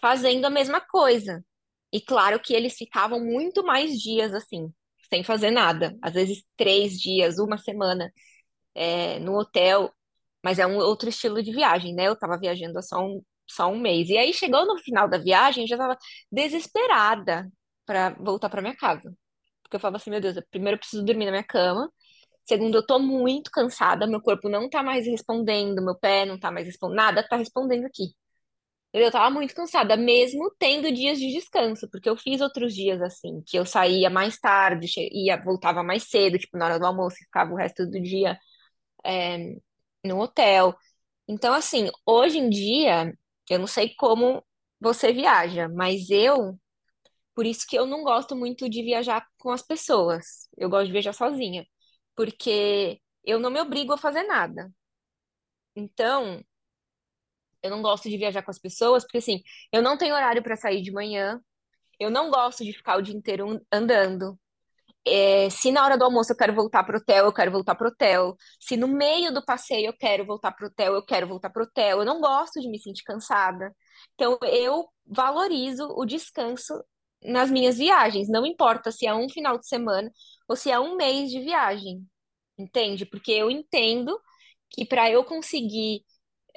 fazendo 0.00 0.46
a 0.46 0.50
mesma 0.50 0.80
coisa. 0.80 1.44
E 1.92 2.00
claro 2.00 2.40
que 2.40 2.54
eles 2.54 2.76
ficavam 2.76 3.20
muito 3.24 3.64
mais 3.64 4.00
dias 4.00 4.34
assim, 4.34 4.72
sem 5.10 5.24
fazer 5.24 5.50
nada. 5.50 5.96
Às 6.02 6.14
vezes 6.14 6.44
três 6.56 7.00
dias, 7.00 7.38
uma 7.38 7.58
semana, 7.58 8.12
é, 8.74 9.18
no 9.20 9.38
hotel. 9.38 9.92
Mas 10.44 10.58
é 10.58 10.66
um 10.66 10.76
outro 10.78 11.08
estilo 11.08 11.42
de 11.42 11.52
viagem, 11.52 11.94
né? 11.94 12.08
Eu 12.08 12.16
tava 12.18 12.38
viajando 12.38 12.78
há 12.78 12.82
só 12.82 12.98
um, 13.04 13.22
só 13.48 13.68
um 13.70 13.78
mês. 13.78 14.08
E 14.08 14.16
aí 14.18 14.32
chegou 14.32 14.66
no 14.66 14.78
final 14.78 15.08
da 15.08 15.18
viagem, 15.18 15.64
eu 15.64 15.68
já 15.68 15.76
tava 15.76 15.96
desesperada 16.32 17.50
para 17.86 18.10
voltar 18.20 18.48
para 18.48 18.62
minha 18.62 18.76
casa. 18.76 19.14
Porque 19.62 19.76
eu 19.76 19.80
falava 19.80 19.98
assim, 19.98 20.10
meu 20.10 20.20
Deus, 20.20 20.36
primeiro 20.50 20.76
eu 20.76 20.80
preciso 20.80 21.04
dormir 21.04 21.26
na 21.26 21.32
minha 21.32 21.44
cama. 21.44 21.90
Segundo, 22.44 22.76
eu 22.78 22.86
tô 22.86 22.98
muito 22.98 23.50
cansada, 23.52 24.06
meu 24.06 24.20
corpo 24.20 24.48
não 24.48 24.68
tá 24.68 24.82
mais 24.82 25.06
respondendo, 25.06 25.84
meu 25.84 25.96
pé 25.96 26.24
não 26.26 26.38
tá 26.38 26.50
mais 26.50 26.66
respondendo, 26.66 26.96
nada 26.96 27.22
tá 27.28 27.36
respondendo 27.36 27.86
aqui. 27.86 28.14
Eu 28.92 29.10
tava 29.10 29.30
muito 29.30 29.54
cansada, 29.54 29.96
mesmo 29.96 30.52
tendo 30.58 30.90
dias 30.92 31.18
de 31.18 31.32
descanso, 31.32 31.88
porque 31.90 32.08
eu 32.10 32.16
fiz 32.16 32.40
outros 32.40 32.74
dias 32.74 33.00
assim, 33.00 33.40
que 33.46 33.56
eu 33.56 33.64
saía 33.64 34.10
mais 34.10 34.38
tarde, 34.38 34.88
ia, 35.12 35.36
voltava 35.42 35.82
mais 35.82 36.04
cedo, 36.10 36.38
tipo, 36.38 36.58
na 36.58 36.66
hora 36.66 36.78
do 36.80 36.86
almoço, 36.86 37.16
ficava 37.18 37.52
o 37.52 37.56
resto 37.56 37.86
do 37.86 38.00
dia 38.00 38.36
é, 39.04 39.54
no 40.04 40.18
hotel. 40.20 40.74
Então, 41.28 41.54
assim, 41.54 41.90
hoje 42.06 42.38
em 42.38 42.50
dia, 42.50 43.12
eu 43.50 43.58
não 43.58 43.66
sei 43.66 43.94
como 43.96 44.44
você 44.80 45.12
viaja, 45.12 45.68
mas 45.68 46.10
eu, 46.10 46.58
por 47.34 47.46
isso 47.46 47.66
que 47.68 47.76
eu 47.78 47.86
não 47.86 48.02
gosto 48.04 48.36
muito 48.36 48.68
de 48.70 48.82
viajar 48.82 49.26
com 49.38 49.50
as 49.52 49.62
pessoas. 49.62 50.48
Eu 50.56 50.70
gosto 50.70 50.86
de 50.86 50.92
viajar 50.92 51.12
sozinha, 51.14 51.66
porque 52.16 53.00
eu 53.24 53.38
não 53.40 53.50
me 53.50 53.60
obrigo 53.60 53.92
a 53.94 53.98
fazer 53.98 54.24
nada. 54.24 54.72
Então, 55.74 56.44
eu 57.62 57.70
não 57.70 57.82
gosto 57.82 58.08
de 58.08 58.16
viajar 58.16 58.42
com 58.42 58.50
as 58.50 58.58
pessoas, 58.58 59.04
porque 59.04 59.18
assim, 59.18 59.42
eu 59.72 59.82
não 59.82 59.98
tenho 59.98 60.14
horário 60.14 60.42
para 60.42 60.56
sair 60.56 60.82
de 60.82 60.90
manhã. 60.92 61.40
Eu 62.00 62.10
não 62.10 62.30
gosto 62.30 62.64
de 62.64 62.72
ficar 62.72 62.98
o 62.98 63.02
dia 63.02 63.14
inteiro 63.16 63.60
andando. 63.72 64.38
É, 65.06 65.48
se 65.50 65.72
na 65.72 65.84
hora 65.84 65.96
do 65.96 66.04
almoço 66.04 66.32
eu 66.32 66.36
quero 66.36 66.54
voltar 66.54 66.84
pro 66.84 66.98
hotel, 66.98 67.24
eu 67.24 67.32
quero 67.32 67.50
voltar 67.50 67.74
pro 67.74 67.88
hotel. 67.88 68.36
Se 68.60 68.76
no 68.76 68.86
meio 68.88 69.32
do 69.32 69.44
passeio 69.44 69.86
eu 69.86 69.96
quero 69.96 70.26
voltar 70.26 70.52
pro 70.52 70.66
hotel, 70.66 70.94
eu 70.94 71.04
quero 71.04 71.26
voltar 71.26 71.50
pro 71.50 71.64
hotel. 71.64 72.00
Eu 72.00 72.04
não 72.04 72.20
gosto 72.20 72.60
de 72.60 72.68
me 72.68 72.78
sentir 72.78 73.02
cansada. 73.04 73.74
Então 74.14 74.38
eu 74.42 74.88
valorizo 75.06 75.86
o 75.96 76.04
descanso 76.04 76.74
nas 77.24 77.50
minhas 77.50 77.78
viagens. 77.78 78.28
Não 78.28 78.44
importa 78.46 78.90
se 78.92 79.06
é 79.06 79.14
um 79.14 79.28
final 79.28 79.58
de 79.58 79.66
semana 79.66 80.10
ou 80.48 80.56
se 80.56 80.70
é 80.70 80.78
um 80.78 80.96
mês 80.96 81.30
de 81.30 81.40
viagem. 81.40 82.06
Entende? 82.58 83.06
Porque 83.06 83.32
eu 83.32 83.50
entendo 83.50 84.18
que 84.70 84.84
para 84.84 85.10
eu 85.10 85.24
conseguir 85.24 86.04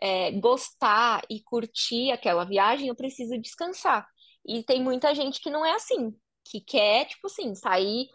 é, 0.02 0.32
gostar 0.32 1.24
e 1.30 1.42
curtir 1.44 2.12
aquela 2.12 2.44
viagem, 2.46 2.88
eu 2.90 2.96
preciso 2.96 3.40
descansar. 3.40 4.08
E 4.46 4.64
tem 4.64 4.84
muita 4.84 5.16
gente 5.16 5.40
que 5.42 5.50
não 5.50 5.66
é 5.66 5.74
assim, 5.76 6.14
que 6.44 6.60
quer, 6.62 7.06
tipo 7.06 7.28
assim, 7.28 7.56
sair 7.56 8.08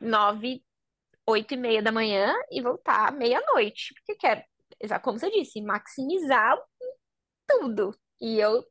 nove, 0.00 0.62
oito 1.26 1.54
e 1.54 1.56
meia 1.58 1.82
da 1.82 1.92
manhã 1.92 2.34
e 2.50 2.62
voltar 2.62 3.12
meia-noite, 3.12 3.94
porque 3.94 4.16
quer, 4.16 4.46
exa- 4.80 5.00
como 5.00 5.18
você 5.18 5.30
disse, 5.30 5.62
maximizar 5.62 6.58
tudo. 7.46 7.96
E 8.20 8.38
eu 8.40 8.64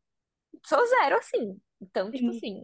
sou 0.65 0.85
zero 0.87 1.17
assim. 1.17 1.59
Então, 1.81 2.11
tipo 2.13 2.31
sim. 2.31 2.31
assim, 2.31 2.63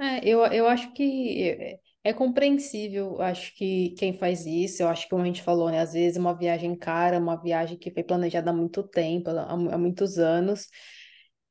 É, 0.00 0.28
eu, 0.28 0.40
eu 0.46 0.68
acho 0.68 0.92
que 0.94 1.78
É 2.04 2.12
compreensível, 2.12 3.20
acho 3.22 3.54
que 3.56 3.90
quem 3.98 4.14
faz 4.18 4.46
isso, 4.46 4.82
eu 4.82 4.88
acho 4.88 5.04
que 5.04 5.10
como 5.10 5.22
a 5.22 5.26
gente 5.26 5.42
falou, 5.42 5.70
né? 5.70 5.80
Às 5.80 5.92
vezes 5.94 6.18
uma 6.18 6.34
viagem 6.36 6.76
cara, 6.76 7.18
uma 7.18 7.36
viagem 7.40 7.78
que 7.78 7.90
foi 7.92 8.02
planejada 8.04 8.50
há 8.50 8.54
muito 8.54 8.82
tempo, 8.84 9.30
há, 9.30 9.52
há 9.52 9.78
muitos 9.78 10.18
anos, 10.18 10.68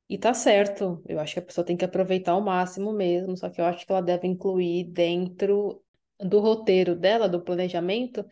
e 0.09 0.17
tá 0.19 0.33
certo. 0.35 1.03
Eu 1.07 1.19
acho 1.21 1.33
que 1.35 1.39
a 1.41 1.43
pessoa 1.43 1.65
tem 1.65 1.77
que 1.77 1.85
aproveitar 1.85 2.33
ao 2.33 2.41
máximo 2.41 2.93
mesmo, 2.93 3.37
só 3.37 3.49
que 3.51 3.61
eu 3.61 3.65
acho 3.65 3.85
que 3.85 3.91
ela 3.93 4.01
deve 4.03 4.27
incluir 4.27 4.85
dentro 4.91 5.82
do 6.19 6.39
roteiro 6.39 6.95
dela, 6.95 7.27
do 7.29 7.43
planejamento, 7.43 8.25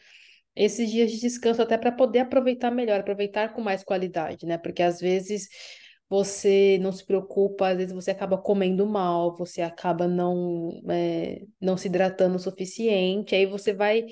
esses 0.56 0.89
dias 0.91 1.12
de 1.12 1.20
descanso 1.20 1.62
até 1.62 1.78
para 1.78 1.91
poder 1.91 2.20
aproveitar 2.20 2.72
melhor, 2.72 3.00
aproveitar 3.00 3.54
com 3.54 3.62
mais 3.62 3.84
qualidade, 3.84 4.46
né? 4.46 4.58
Porque 4.58 4.84
às 4.84 5.00
vezes 5.00 5.48
você 6.10 6.78
não 6.82 6.91
se 6.91 7.06
preocupa, 7.06 7.70
às 7.70 7.78
vezes 7.78 7.94
você 7.94 8.12
acaba 8.12 8.38
comendo 8.38 8.86
mal, 8.86 9.36
você 9.38 9.62
acaba 9.62 10.08
não, 10.10 10.82
é, 10.89 11.44
não 11.60 11.78
se 11.78 11.88
hidratando 11.88 12.36
o 12.36 12.39
suficiente, 12.39 13.34
aí 13.34 13.46
você 13.46 13.74
vai 13.74 14.06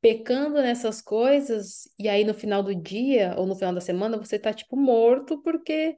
pecando 0.00 0.54
nessas 0.56 1.00
coisas, 1.00 1.88
e 1.98 2.08
aí 2.08 2.24
no 2.24 2.34
final 2.34 2.62
do 2.62 2.74
dia 2.74 3.34
ou 3.38 3.46
no 3.46 3.54
final 3.56 3.72
da 3.74 3.80
semana 3.80 4.18
você 4.18 4.38
tá 4.38 4.52
tipo 4.52 4.76
morto 4.76 5.40
porque 5.42 5.96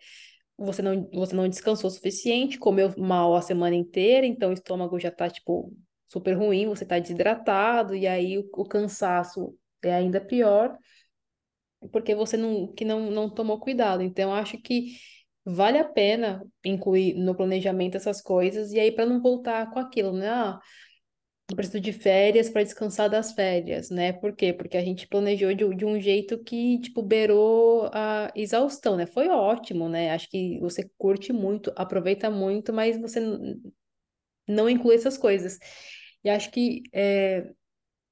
você 0.56 0.82
não, 0.82 1.08
você 1.12 1.34
não 1.34 1.48
descansou 1.48 1.88
o 1.88 1.92
suficiente, 1.92 2.58
comeu 2.58 2.92
mal 2.98 3.34
a 3.34 3.40
semana 3.42 3.76
inteira, 3.76 4.26
então 4.26 4.50
o 4.50 4.54
estômago 4.54 4.98
já 4.98 5.10
tá 5.10 5.30
tipo 5.30 5.72
super 6.08 6.34
ruim, 6.34 6.66
você 6.68 6.84
tá 6.86 6.98
desidratado, 6.98 7.94
e 7.94 8.06
aí 8.06 8.38
o, 8.38 8.48
o 8.54 8.64
cansaço 8.66 9.54
é 9.82 9.94
ainda 9.94 10.20
pior, 10.20 10.76
porque 11.92 12.14
você 12.14 12.36
não, 12.36 12.72
que 12.72 12.84
não, 12.84 13.10
não 13.10 13.30
tomou 13.30 13.58
cuidado. 13.60 14.02
Então, 14.02 14.34
acho 14.34 14.58
que 14.58 14.96
vale 15.44 15.78
a 15.78 15.84
pena 15.84 16.44
incluir 16.64 17.14
no 17.14 17.34
planejamento 17.34 17.96
essas 17.96 18.20
coisas, 18.20 18.72
e 18.72 18.80
aí 18.80 18.92
para 18.92 19.06
não 19.06 19.20
voltar 19.22 19.70
com 19.70 19.78
aquilo, 19.78 20.12
né? 20.12 20.28
Ah, 20.28 20.58
eu 21.50 21.56
preciso 21.56 21.80
de 21.80 21.92
férias 21.92 22.50
para 22.50 22.62
descansar 22.62 23.10
das 23.10 23.32
férias, 23.32 23.90
né? 23.90 24.12
Por 24.12 24.36
quê? 24.36 24.52
Porque 24.52 24.76
a 24.76 24.84
gente 24.84 25.08
planejou 25.08 25.54
de, 25.54 25.76
de 25.76 25.84
um 25.86 26.00
jeito 26.00 26.38
que, 26.44 26.80
tipo, 26.80 27.02
beirou 27.02 27.90
a 27.92 28.30
exaustão, 28.36 28.96
né? 28.96 29.06
Foi 29.06 29.28
ótimo, 29.28 29.88
né? 29.88 30.12
Acho 30.12 30.28
que 30.30 30.60
você 30.60 30.90
curte 30.98 31.32
muito, 31.32 31.72
aproveita 31.76 32.30
muito, 32.30 32.72
mas 32.72 33.00
você 33.00 33.20
não 34.46 34.68
inclui 34.68 34.94
essas 34.96 35.16
coisas. 35.18 35.58
E 36.24 36.30
acho 36.30 36.50
que 36.50 36.82
é, 36.92 37.50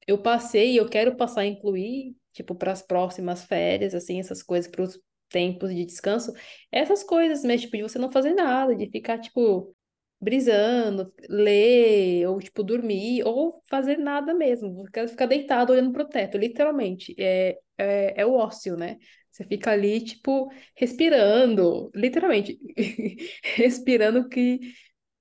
eu 0.07 0.19
passei, 0.23 0.79
eu 0.79 0.89
quero 0.89 1.17
passar 1.17 1.43
a 1.43 1.47
incluir, 1.47 2.17
tipo, 2.33 2.55
para 2.55 2.73
as 2.73 2.83
próximas 2.83 3.45
férias, 3.45 3.95
assim, 3.95 4.21
essas 4.21 4.43
coisas, 4.43 4.71
para 4.71 4.83
os 4.83 5.01
tempos 5.29 5.75
de 5.75 5.85
descanso, 5.85 6.33
essas 6.71 7.03
coisas 7.03 7.43
mesmo, 7.45 7.63
tipo, 7.67 7.77
de 7.77 7.83
você 7.83 7.99
não 7.99 8.11
fazer 8.13 8.35
nada, 8.35 8.75
de 8.77 8.89
ficar, 8.91 9.19
tipo, 9.19 9.75
brisando, 10.21 11.13
ler, 11.29 12.27
ou, 12.29 12.39
tipo, 12.41 12.63
dormir, 12.63 13.23
ou 13.25 13.61
fazer 13.69 13.99
nada 13.99 14.33
mesmo, 14.35 14.85
ficar, 14.87 15.09
ficar 15.09 15.27
deitado 15.27 15.73
olhando 15.73 15.93
pro 15.93 16.09
teto, 16.09 16.39
literalmente, 16.39 17.15
é, 17.19 17.59
é, 17.79 18.23
é 18.23 18.27
o 18.27 18.35
ócio, 18.35 18.77
né? 18.77 18.97
Você 19.31 19.45
fica 19.45 19.71
ali, 19.73 20.01
tipo, 20.01 20.49
respirando, 20.75 21.91
literalmente, 21.95 22.59
respirando 23.57 24.29
que 24.29 24.61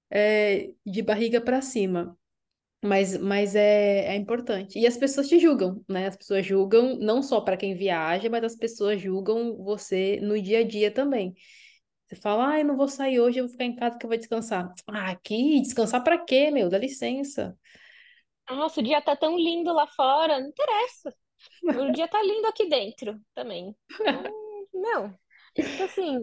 é, 0.09 0.71
de 0.85 1.01
barriga 1.01 1.41
para 1.41 1.61
cima. 1.61 2.17
Mas, 2.85 3.17
mas 3.17 3.55
é, 3.55 4.13
é 4.13 4.15
importante. 4.15 4.77
E 4.77 4.85
as 4.85 4.95
pessoas 4.95 5.27
te 5.27 5.39
julgam, 5.39 5.83
né? 5.89 6.07
As 6.07 6.15
pessoas 6.15 6.45
julgam 6.45 6.97
não 6.99 7.23
só 7.23 7.41
para 7.41 7.57
quem 7.57 7.75
viaja, 7.75 8.29
mas 8.29 8.43
as 8.43 8.55
pessoas 8.55 9.01
julgam 9.01 9.57
você 9.63 10.19
no 10.21 10.39
dia 10.39 10.59
a 10.59 10.63
dia 10.63 10.91
também. 10.91 11.33
Você 12.05 12.15
fala, 12.15 12.51
ah, 12.51 12.59
eu 12.59 12.65
não 12.65 12.77
vou 12.77 12.87
sair 12.87 13.19
hoje, 13.19 13.39
eu 13.39 13.45
vou 13.45 13.51
ficar 13.51 13.65
em 13.65 13.75
casa 13.75 13.97
que 13.97 14.05
eu 14.05 14.09
vou 14.09 14.17
descansar. 14.17 14.71
Ah, 14.87 15.09
aqui, 15.09 15.59
descansar 15.61 16.03
para 16.03 16.23
quê, 16.23 16.51
meu? 16.51 16.69
Dá 16.69 16.77
licença. 16.77 17.57
Nossa, 18.47 18.79
o 18.79 18.83
dia 18.83 19.01
tá 19.01 19.15
tão 19.15 19.35
lindo 19.35 19.73
lá 19.73 19.87
fora, 19.87 20.39
não 20.39 20.49
interessa. 20.49 21.11
O 21.63 21.91
dia 21.91 22.07
tá 22.07 22.21
lindo 22.21 22.47
aqui 22.47 22.69
dentro 22.69 23.19
também. 23.33 23.75
Então, 23.99 24.31
não. 24.73 25.24
Então, 25.57 25.85
assim, 25.85 26.19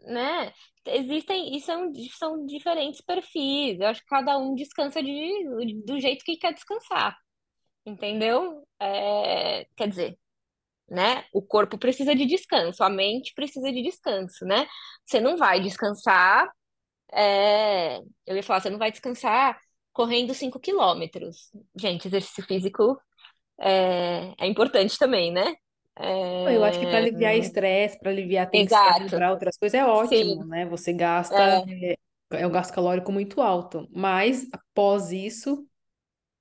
né? 0.00 0.52
Existem, 0.86 1.56
e 1.56 1.60
são, 1.60 1.92
são 2.18 2.46
diferentes 2.46 3.00
perfis. 3.00 3.80
Eu 3.80 3.88
acho 3.88 4.00
que 4.02 4.06
cada 4.08 4.38
um 4.38 4.54
descansa 4.54 5.02
de, 5.02 5.82
do 5.84 5.98
jeito 6.00 6.24
que 6.24 6.36
quer 6.36 6.52
descansar. 6.54 7.16
Entendeu? 7.86 8.66
É, 8.80 9.66
quer 9.76 9.88
dizer, 9.88 10.18
né? 10.88 11.24
O 11.32 11.42
corpo 11.42 11.78
precisa 11.78 12.14
de 12.14 12.26
descanso, 12.26 12.84
a 12.84 12.90
mente 12.90 13.34
precisa 13.34 13.72
de 13.72 13.82
descanso, 13.82 14.44
né? 14.46 14.66
Você 15.06 15.20
não 15.20 15.36
vai 15.36 15.60
descansar. 15.60 16.48
é, 17.12 17.98
eu 18.26 18.36
ia 18.36 18.42
falar, 18.42 18.60
você 18.60 18.70
não 18.70 18.78
vai 18.78 18.90
descansar 18.92 19.58
correndo 19.92 20.34
5 20.34 20.60
quilômetros. 20.60 21.50
Gente, 21.76 22.08
exercício 22.08 22.44
físico 22.44 23.00
é, 23.60 24.34
é 24.38 24.46
importante 24.46 24.98
também, 24.98 25.32
né? 25.32 25.54
Eu 26.48 26.62
acho 26.64 26.78
que 26.78 26.86
para 26.86 26.98
É, 26.98 26.98
aliviar 26.98 27.34
estresse, 27.36 27.98
para 27.98 28.10
aliviar 28.10 28.48
tensão, 28.50 29.10
para 29.10 29.30
outras 29.32 29.56
coisas 29.56 29.78
é 29.80 29.84
ótimo, 29.84 30.34
Sim. 30.34 30.46
né? 30.46 30.64
Você 30.66 30.92
gasta, 30.92 31.42
É, 31.42 31.66
é, 31.66 31.96
é 32.30 32.46
um 32.46 32.50
gasto 32.52 32.72
calórico 32.74 33.10
muito 33.12 33.40
alto. 33.42 33.88
Mas 33.92 34.48
após 34.52 35.10
isso, 35.12 35.66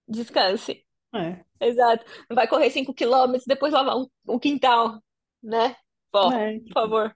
descanse. 0.07 0.85
é, 1.13 1.45
Exato. 1.61 2.05
Não 2.29 2.35
vai 2.35 2.47
correr 2.47 2.71
5 2.71 2.93
quilômetros, 2.93 3.45
depois 3.47 3.73
lavar 3.73 3.97
um, 3.97 4.07
um 4.27 4.39
quintal, 4.39 5.01
né? 5.43 5.75
Pô, 6.11 6.33
por 6.33 6.39
né? 6.39 6.59
favor. 6.73 7.15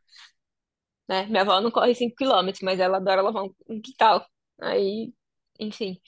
Né? 1.07 1.25
Minha 1.25 1.41
avó 1.41 1.59
não 1.61 1.71
corre 1.71 1.95
5 1.95 2.15
quilômetros, 2.15 2.61
mas 2.63 2.79
ela 2.79 2.97
adora 2.97 3.21
lavar 3.21 3.43
um, 3.45 3.53
um 3.69 3.81
quintal. 3.81 4.25
Aí, 4.61 5.13
enfim. 5.59 5.99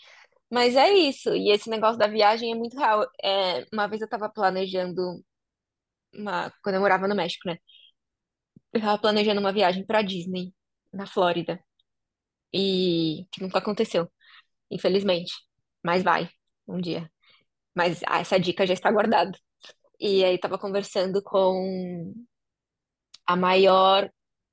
Mas 0.51 0.75
é 0.75 0.91
isso. 0.93 1.35
E 1.35 1.51
esse 1.51 1.69
negócio 1.69 1.97
da 1.99 2.07
viagem 2.07 2.51
é 2.53 2.55
muito 2.55 2.77
real. 2.77 3.05
É, 3.23 3.65
uma 3.73 3.87
vez 3.87 4.01
eu 4.01 4.09
tava 4.09 4.29
planejando, 4.29 5.23
uma, 6.13 6.51
quando 6.63 6.75
eu 6.75 6.81
morava 6.81 7.07
no 7.07 7.15
México, 7.15 7.47
né? 7.49 7.57
Eu 8.73 8.81
tava 8.81 9.01
planejando 9.01 9.39
uma 9.39 9.51
viagem 9.53 9.85
pra 9.85 10.01
Disney, 10.01 10.53
na 10.93 11.05
Flórida. 11.05 11.59
E 12.53 13.27
que 13.31 13.41
nunca 13.41 13.59
aconteceu, 13.59 14.11
infelizmente. 14.71 15.33
Mas 15.83 16.03
vai, 16.03 16.29
um 16.67 16.79
dia. 16.81 17.11
Mas 17.75 18.01
ah, 18.07 18.19
essa 18.21 18.39
dica 18.39 18.67
já 18.67 18.73
está 18.75 18.91
guardada. 18.91 19.37
E 19.99 20.23
aí 20.25 20.39
tava 20.39 20.59
conversando 20.59 21.23
com 21.23 22.13
a 23.25 23.35
maior 23.35 24.09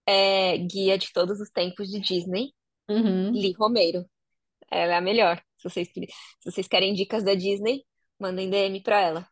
é, 0.07 0.59
guia 0.59 0.99
de 0.99 1.13
todos 1.13 1.41
os 1.41 1.51
tempos 1.51 1.89
de 1.89 2.01
Disney, 2.01 2.53
Uhum. 2.91 3.33
Lee 3.33 3.53
Romeiro. 3.53 4.05
Ela 4.71 4.95
é 4.95 4.97
a 4.99 5.01
melhor. 5.01 5.43
Se 5.57 5.69
vocês, 5.71 5.89
se 5.89 6.51
vocês 6.53 6.69
querem 6.69 6.95
dicas 6.95 7.25
da 7.25 7.35
Disney, 7.35 7.85
mandem 8.19 8.51
DM 8.51 8.83
pra 8.83 9.01
ela. 9.01 9.29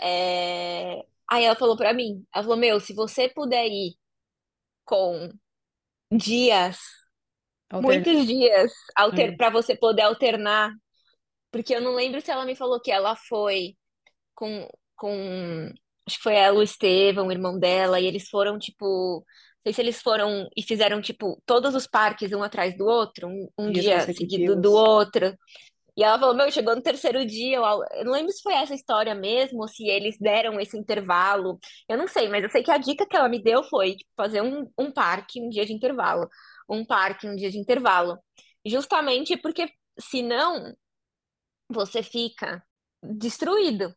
É, 0.00 1.04
Aí 1.30 1.44
ela 1.44 1.56
falou 1.56 1.76
pra 1.76 1.92
mim, 1.92 2.24
ela 2.34 2.44
falou, 2.44 2.56
meu, 2.58 2.80
se 2.80 2.94
você 2.94 3.28
puder 3.28 3.66
ir 3.66 3.94
com 4.84 5.30
dias, 6.10 6.78
muitos 7.72 8.26
dias, 8.26 8.72
alter... 8.96 9.32
É, 9.32 9.36
para 9.36 9.50
você 9.50 9.76
poder 9.76 10.02
alternar, 10.02 10.72
porque 11.50 11.74
eu 11.74 11.80
não 11.80 11.94
lembro 11.94 12.20
se 12.20 12.30
ela 12.30 12.44
me 12.44 12.54
falou 12.54 12.80
que 12.80 12.90
ela 12.90 13.14
foi 13.16 13.76
com, 14.34 14.68
com 14.96 15.70
acho 16.06 16.16
que 16.16 16.22
foi 16.22 16.34
ela, 16.34 16.58
o 16.58 16.62
Estevão, 16.62 17.26
o 17.26 17.32
irmão 17.32 17.58
dela, 17.58 18.00
e 18.00 18.06
eles 18.06 18.28
foram, 18.28 18.58
tipo, 18.58 19.18
não 19.18 19.62
sei 19.64 19.72
se 19.74 19.80
eles 19.82 20.00
foram 20.00 20.48
e 20.56 20.62
fizeram, 20.62 21.00
tipo, 21.02 21.40
todos 21.44 21.74
os 21.74 21.86
parques 21.86 22.32
um 22.32 22.42
atrás 22.42 22.76
do 22.76 22.86
outro, 22.86 23.28
um, 23.28 23.48
um 23.58 23.70
dias 23.70 24.06
dia 24.06 24.06
seguido 24.14 24.56
do 24.56 24.72
consecutivos. 24.72 24.72
outro. 24.72 25.36
E 25.98 26.04
ela 26.04 26.16
falou, 26.16 26.32
meu, 26.32 26.48
chegou 26.48 26.76
no 26.76 26.80
terceiro 26.80 27.26
dia, 27.26 27.56
eu, 27.56 27.64
eu 27.64 28.04
não 28.04 28.12
lembro 28.12 28.30
se 28.30 28.40
foi 28.40 28.54
essa 28.54 28.72
história 28.72 29.16
mesmo, 29.16 29.58
ou 29.62 29.66
se 29.66 29.84
eles 29.88 30.16
deram 30.16 30.60
esse 30.60 30.78
intervalo. 30.78 31.58
Eu 31.88 31.98
não 31.98 32.06
sei, 32.06 32.28
mas 32.28 32.44
eu 32.44 32.48
sei 32.50 32.62
que 32.62 32.70
a 32.70 32.78
dica 32.78 33.04
que 33.04 33.16
ela 33.16 33.28
me 33.28 33.42
deu 33.42 33.64
foi, 33.64 33.96
tipo, 33.96 34.08
fazer 34.16 34.40
um, 34.40 34.70
um 34.78 34.92
parque 34.92 35.42
um 35.42 35.48
dia 35.48 35.66
de 35.66 35.72
intervalo. 35.72 36.28
Um 36.70 36.84
parque 36.86 37.26
um 37.26 37.34
dia 37.34 37.50
de 37.50 37.58
intervalo. 37.58 38.16
Justamente 38.64 39.36
porque, 39.36 39.68
senão, 39.98 40.72
você 41.68 42.00
fica 42.00 42.62
destruído. 43.02 43.92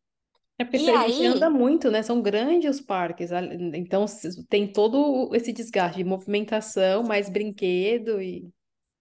É 0.58 0.64
porque 0.64 0.78
E 0.78 0.86
você 0.86 1.26
anda 1.28 1.46
aí, 1.46 1.54
muito, 1.54 1.92
né? 1.92 2.02
São 2.02 2.20
grandes 2.20 2.80
os 2.80 2.82
parques, 2.82 3.30
então 3.76 4.06
tem 4.50 4.72
todo 4.72 5.30
esse 5.36 5.54
desgaste 5.54 5.98
de 5.98 6.04
movimentação, 6.04 7.04
mais 7.04 7.30
brinquedo 7.30 8.20
e, 8.20 8.50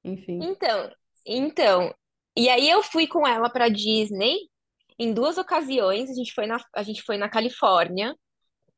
enfim. 0.05 0.39
então, 0.43 0.91
então, 1.27 1.95
e 2.37 2.49
aí 2.49 2.69
eu 2.69 2.83
fui 2.83 3.07
com 3.07 3.27
ela 3.27 3.51
para 3.51 3.69
Disney 3.69 4.37
em 4.99 5.13
duas 5.13 5.39
ocasiões. 5.39 6.11
A 6.11 6.15
gente 6.15 6.33
foi 6.33 6.47
na, 6.47 6.59
a 6.75 6.83
gente 6.83 7.03
foi 7.03 7.17
na 7.17 7.29
Califórnia, 7.29 8.15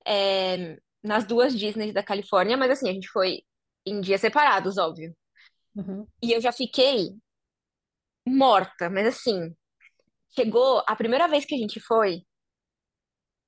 é, 0.07 0.77
nas 1.03 1.25
duas 1.25 1.57
Disneys 1.57 1.93
da 1.93 2.03
Califórnia, 2.03 2.57
mas 2.57 2.71
assim, 2.71 2.89
a 2.89 2.93
gente 2.93 3.09
foi 3.09 3.43
em 3.85 4.01
dias 4.01 4.21
separados, 4.21 4.79
óbvio. 4.79 5.15
Uhum. 5.75 6.07
E 6.23 6.33
eu 6.33 6.41
já 6.41 6.53
fiquei 6.53 7.11
morta, 8.27 8.89
mas 8.89 9.09
assim, 9.09 9.55
chegou 10.35 10.83
a 10.87 10.95
primeira 10.95 11.27
vez 11.27 11.45
que 11.45 11.55
a 11.55 11.59
gente 11.59 11.81
foi, 11.81 12.23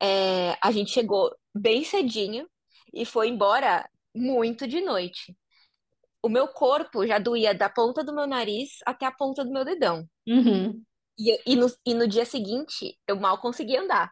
é, 0.03 0.57
a 0.61 0.71
gente 0.73 0.91
chegou 0.91 1.35
bem 1.55 1.85
cedinho 1.85 2.49
e 2.93 3.05
foi 3.05 3.29
embora 3.29 3.89
muito 4.15 4.67
de 4.67 4.81
noite. 4.81 5.37
O 6.25 6.29
meu 6.29 6.49
corpo 6.49 7.07
já 7.07 7.19
doía 7.19 7.55
da 7.55 7.69
ponta 7.69 8.03
do 8.05 8.15
meu 8.15 8.27
nariz 8.27 8.71
até 8.87 9.07
a 9.07 9.13
ponta 9.13 9.45
do 9.45 9.53
meu 9.53 9.65
dedão. 9.65 10.09
Uhum. 10.27 10.85
E, 11.19 11.53
e, 11.53 11.57
no, 11.57 11.67
e 11.87 11.95
no 11.95 12.09
dia 12.09 12.25
seguinte, 12.25 12.99
eu 13.07 13.17
mal 13.17 13.39
conseguia 13.39 13.81
andar. 13.83 14.11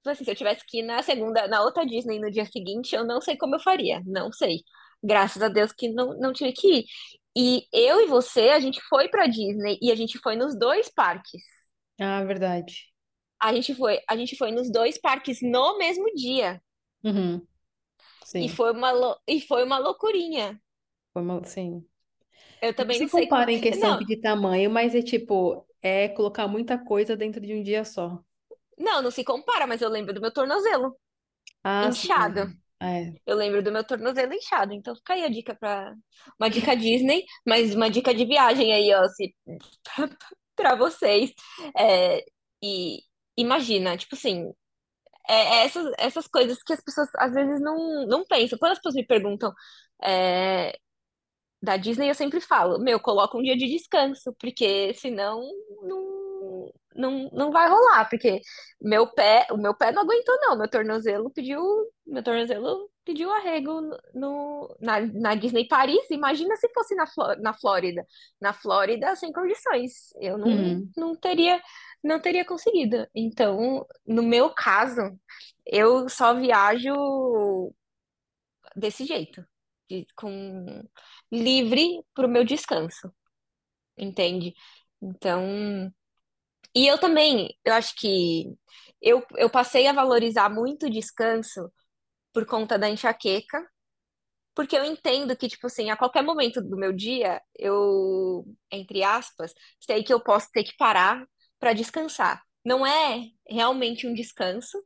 Então, 0.00 0.12
assim, 0.12 0.24
se 0.24 0.30
eu 0.30 0.36
tivesse 0.36 0.64
que 0.66 0.80
ir 0.80 0.82
na 0.82 1.02
segunda, 1.02 1.48
na 1.48 1.62
outra 1.62 1.84
Disney 1.86 2.20
no 2.20 2.30
dia 2.30 2.46
seguinte, 2.46 2.94
eu 2.94 3.04
não 3.04 3.20
sei 3.20 3.36
como 3.36 3.56
eu 3.56 3.60
faria. 3.60 4.02
Não 4.06 4.32
sei. 4.32 4.62
Graças 5.02 5.42
a 5.42 5.48
Deus 5.48 5.72
que 5.72 5.90
não, 5.92 6.18
não 6.18 6.32
tive 6.32 6.52
que 6.52 6.68
ir. 6.80 6.84
E 7.36 7.66
eu 7.72 8.00
e 8.02 8.06
você, 8.06 8.50
a 8.50 8.60
gente 8.60 8.80
foi 8.88 9.08
pra 9.08 9.26
Disney 9.26 9.78
e 9.82 9.92
a 9.92 9.96
gente 9.96 10.18
foi 10.18 10.36
nos 10.36 10.58
dois 10.58 10.88
parques. 10.90 11.42
Ah, 12.00 12.24
verdade. 12.24 12.88
A 13.40 13.52
gente 13.52 13.74
foi, 13.74 14.00
a 14.08 14.16
gente 14.16 14.36
foi 14.36 14.52
nos 14.52 14.70
dois 14.70 14.96
parques 14.98 15.40
no 15.42 15.76
mesmo 15.78 16.06
dia. 16.14 16.62
Uhum, 17.04 17.46
E 18.40 18.48
sim. 18.48 18.48
foi 18.48 18.72
uma, 18.72 19.20
e 19.26 19.40
foi 19.40 19.64
uma 19.64 19.78
loucurinha. 19.78 20.60
Foi 21.18 21.22
uma, 21.22 21.44
sim. 21.44 21.86
Eu 22.60 22.74
Não 22.78 22.86
também 22.86 23.00
se 23.00 23.06
não 23.06 23.08
sei 23.08 23.28
como. 23.28 23.46
compara 23.46 23.52
em 23.52 23.60
questão 23.60 23.92
Não, 23.92 23.98
de 23.98 24.16
tamanho, 24.20 24.70
mas 24.70 24.94
é 24.94 25.02
tipo, 25.02 25.66
é 25.82 26.08
colocar 26.10 26.48
muita 26.48 26.78
coisa 26.78 27.16
dentro 27.16 27.40
de 27.40 27.54
um 27.54 27.62
dia 27.62 27.84
só. 27.84 28.22
não, 28.78 29.02
não 29.02 29.10
se 29.10 29.24
compara, 29.24 29.66
mas 29.66 29.82
eu 29.82 29.88
lembro 29.88 30.12
do 30.14 30.20
meu 30.20 30.32
tornozelo 30.32 30.96
Ah, 31.62 31.94
inchado. 31.94 32.42
sim. 32.42 32.60
É. 32.80 33.14
Eu 33.26 33.36
lembro 33.36 33.62
do 33.62 33.72
meu 33.72 33.84
tornozelo 33.84 34.34
inchado. 34.34 34.72
Então 34.74 34.96
fica 34.96 35.14
aí 35.14 35.24
a 35.24 35.28
dica 35.30 35.54
para 35.56 35.94
uma 36.40 36.50
dica 36.50 36.76
Disney, 36.76 37.24
mas 37.46 37.74
uma 37.74 37.90
dica 37.90 38.14
de 38.14 38.24
viagem 38.26 38.72
aí, 38.72 38.94
ó, 38.94 39.08
se 39.08 39.34
para 40.56 40.74
vocês. 40.76 41.32
É, 41.78 42.24
e 42.62 43.00
imagina, 43.36 43.96
tipo 43.96 44.14
assim, 44.16 44.52
é, 45.28 45.34
é 45.34 45.64
essas, 45.66 45.92
essas 45.98 46.26
coisas 46.28 46.62
que 46.62 46.72
as 46.72 46.82
pessoas 46.82 47.08
às 47.16 47.32
vezes 47.34 47.60
não, 47.60 48.06
não 48.06 48.24
pensam. 48.26 48.58
Quando 48.58 48.72
as 48.72 48.78
pessoas 48.78 48.94
me 48.96 49.06
perguntam 49.06 49.52
é, 50.02 50.78
da 51.62 51.76
Disney, 51.76 52.08
eu 52.10 52.14
sempre 52.14 52.40
falo, 52.40 52.78
meu, 52.78 53.00
coloca 53.00 53.36
um 53.36 53.42
dia 53.42 53.56
de 53.56 53.66
descanso, 53.68 54.34
porque 54.40 54.94
senão 54.94 55.42
não, 55.82 56.72
não, 56.94 57.30
não 57.32 57.50
vai 57.52 57.68
rolar, 57.68 58.08
porque 58.08 58.40
meu 58.80 59.06
pé, 59.12 59.46
o 59.50 59.56
meu 59.56 59.74
pé 59.74 59.92
não 59.92 60.02
aguentou, 60.02 60.36
não. 60.40 60.56
Meu 60.58 60.68
tornozelo 60.70 61.30
pediu, 61.30 61.60
meu 62.06 62.22
tornozelo 62.22 62.90
pediu 63.04 63.30
arrego 63.32 63.80
no, 63.80 63.98
no- 64.14 64.76
na, 64.80 65.00
na 65.00 65.34
Disney 65.34 65.66
Paris. 65.66 66.08
Imagina 66.10 66.56
se 66.56 66.68
fosse 66.74 66.94
na, 66.94 67.04
na 67.40 67.54
Flórida. 67.54 68.06
Na 68.40 68.52
Flórida, 68.52 69.16
sem 69.16 69.32
condições. 69.32 70.10
Eu 70.20 70.36
não, 70.38 70.76
Uhum, 70.76 70.92
não 70.96 71.16
teria, 71.16 71.60
não 72.02 72.20
teria 72.20 72.44
conseguido. 72.44 73.06
Então, 73.14 73.86
no 74.06 74.22
meu 74.22 74.50
caso, 74.50 75.00
eu 75.66 76.08
só 76.08 76.34
viajo 76.34 76.92
desse 78.76 79.04
jeito, 79.06 79.44
de- 79.88 80.06
com 80.16 80.82
livre 81.32 82.02
para 82.14 82.26
o 82.26 82.30
meu 82.30 82.44
descanso, 82.44 83.12
entende? 83.98 84.54
Então, 85.02 85.92
e 86.74 86.86
eu 86.86 86.98
também, 86.98 87.54
eu 87.64 87.74
acho 87.74 87.94
que 87.96 88.46
eu, 89.00 89.24
eu 89.36 89.50
passei 89.50 89.86
a 89.86 89.92
valorizar 89.92 90.48
muito 90.50 90.86
o 90.86 90.90
descanso 90.90 91.72
por 92.32 92.46
conta 92.46 92.78
da 92.78 92.90
enxaqueca, 92.90 93.66
porque 94.54 94.76
eu 94.76 94.84
entendo 94.84 95.36
que, 95.36 95.48
tipo 95.48 95.66
assim, 95.68 95.90
a 95.90 95.96
qualquer 95.96 96.22
momento 96.22 96.60
do 96.62 96.76
meu 96.76 96.92
dia, 96.92 97.40
eu, 97.58 98.44
entre 98.72 99.02
aspas, 99.04 99.54
sei 99.80 100.02
que 100.02 100.12
eu 100.12 100.20
posso 100.22 100.50
ter 100.52 100.64
que 100.64 100.76
parar 100.76 101.24
para 101.58 101.72
descansar. 101.72 102.42
Não 102.64 102.86
é 102.86 103.22
realmente 103.48 104.06
um 104.06 104.14
descanso, 104.14 104.78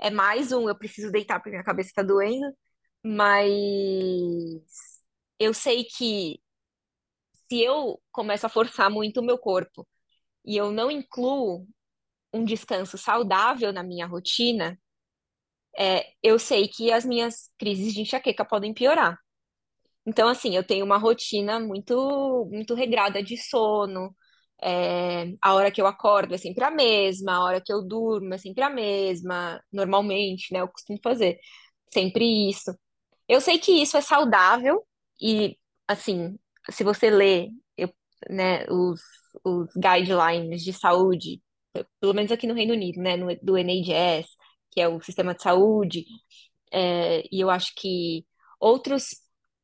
é 0.00 0.10
mais 0.10 0.52
um, 0.52 0.68
eu 0.68 0.76
preciso 0.78 1.12
deitar 1.12 1.38
porque 1.40 1.50
minha 1.52 1.64
cabeça 1.64 1.90
está 1.90 2.02
doendo, 2.02 2.46
mas 3.04 4.89
eu 5.40 5.54
sei 5.54 5.84
que 5.84 6.40
se 7.48 7.60
eu 7.62 8.00
começo 8.12 8.46
a 8.46 8.48
forçar 8.48 8.90
muito 8.90 9.20
o 9.20 9.24
meu 9.24 9.38
corpo 9.38 9.86
e 10.44 10.56
eu 10.56 10.72
não 10.72 10.90
incluo 10.90 11.66
um 12.34 12.44
descanso 12.44 12.98
saudável 12.98 13.72
na 13.72 13.82
minha 13.84 14.06
rotina, 14.06 14.78
é, 15.78 16.06
eu 16.22 16.38
sei 16.38 16.68
que 16.68 16.92
as 16.92 17.04
minhas 17.04 17.50
crises 17.58 17.94
de 17.94 18.02
enxaqueca 18.02 18.44
podem 18.44 18.74
piorar. 18.74 19.18
Então, 20.06 20.28
assim, 20.28 20.56
eu 20.56 20.64
tenho 20.64 20.84
uma 20.84 20.98
rotina 20.98 21.60
muito, 21.60 22.48
muito 22.52 22.74
regrada 22.74 23.22
de 23.22 23.36
sono. 23.38 24.14
é, 24.62 25.32
a 25.42 25.54
hora 25.54 25.70
que 25.72 25.80
eu 25.82 25.86
acordo 25.86 26.34
é 26.34 26.38
sempre 26.38 26.64
a 26.64 26.70
mesma, 26.70 27.34
a 27.34 27.44
hora 27.44 27.62
que 27.64 27.72
eu 27.72 27.82
durmo 27.86 28.34
é 28.34 28.38
sempre 28.38 28.64
a 28.64 28.70
mesma, 28.70 29.62
normalmente, 29.72 30.52
né? 30.52 30.60
Eu 30.62 30.68
costumo 30.68 30.98
fazer 31.02 31.38
sempre 31.92 32.50
isso. 32.50 32.72
Eu 33.28 33.40
sei 33.40 33.58
que 33.58 33.72
isso 33.72 33.96
é 33.98 34.00
saudável 34.02 34.84
e, 35.20 35.58
assim, 35.88 36.38
se 36.70 36.84
você 36.84 37.10
lê, 37.10 37.50
né, 38.30 38.64
os, 38.70 39.00
os 39.44 39.68
guidelines 39.76 40.62
de 40.62 40.72
saúde, 40.72 41.42
pelo 42.00 42.14
menos 42.14 42.32
aqui 42.32 42.46
no 42.46 42.54
Reino 42.54 42.74
Unido, 42.74 43.00
né, 43.02 43.16
no- 43.16 43.36
do 43.42 43.56
NHS, 43.58 44.30
que 44.70 44.80
é 44.80 44.88
o 44.88 45.00
sistema 45.02 45.34
de 45.34 45.42
saúde, 45.42 46.04
é, 46.72 47.22
e 47.32 47.40
eu 47.40 47.50
acho 47.50 47.72
que 47.76 48.26
outros 48.60 49.04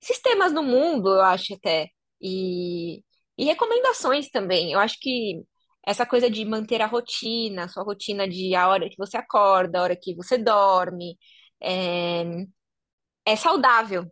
sistemas 0.01 0.53
no 0.53 0.63
mundo, 0.63 1.09
eu 1.11 1.23
acho 1.23 1.55
até, 1.55 1.89
e, 2.21 3.03
e 3.39 3.45
recomendações 3.45 4.31
também. 4.31 4.73
Eu 4.73 4.81
acho 4.81 4.99
que 5.01 5.43
essa 5.87 6.07
coisa 6.07 6.31
de 6.31 6.45
manter 6.45 6.81
a 6.83 6.87
rotina, 6.87 7.65
a 7.65 7.69
sua 7.69 7.85
rotina 7.85 8.29
de 8.29 8.55
a 8.55 8.69
hora 8.69 8.89
que 8.89 8.97
você 8.99 9.17
acorda, 9.17 9.79
a 9.81 9.83
hora 9.83 9.97
que 10.01 10.15
você 10.15 10.39
dorme, 10.39 11.19
é, 11.63 12.25
é 13.25 13.37
saudável 13.37 14.11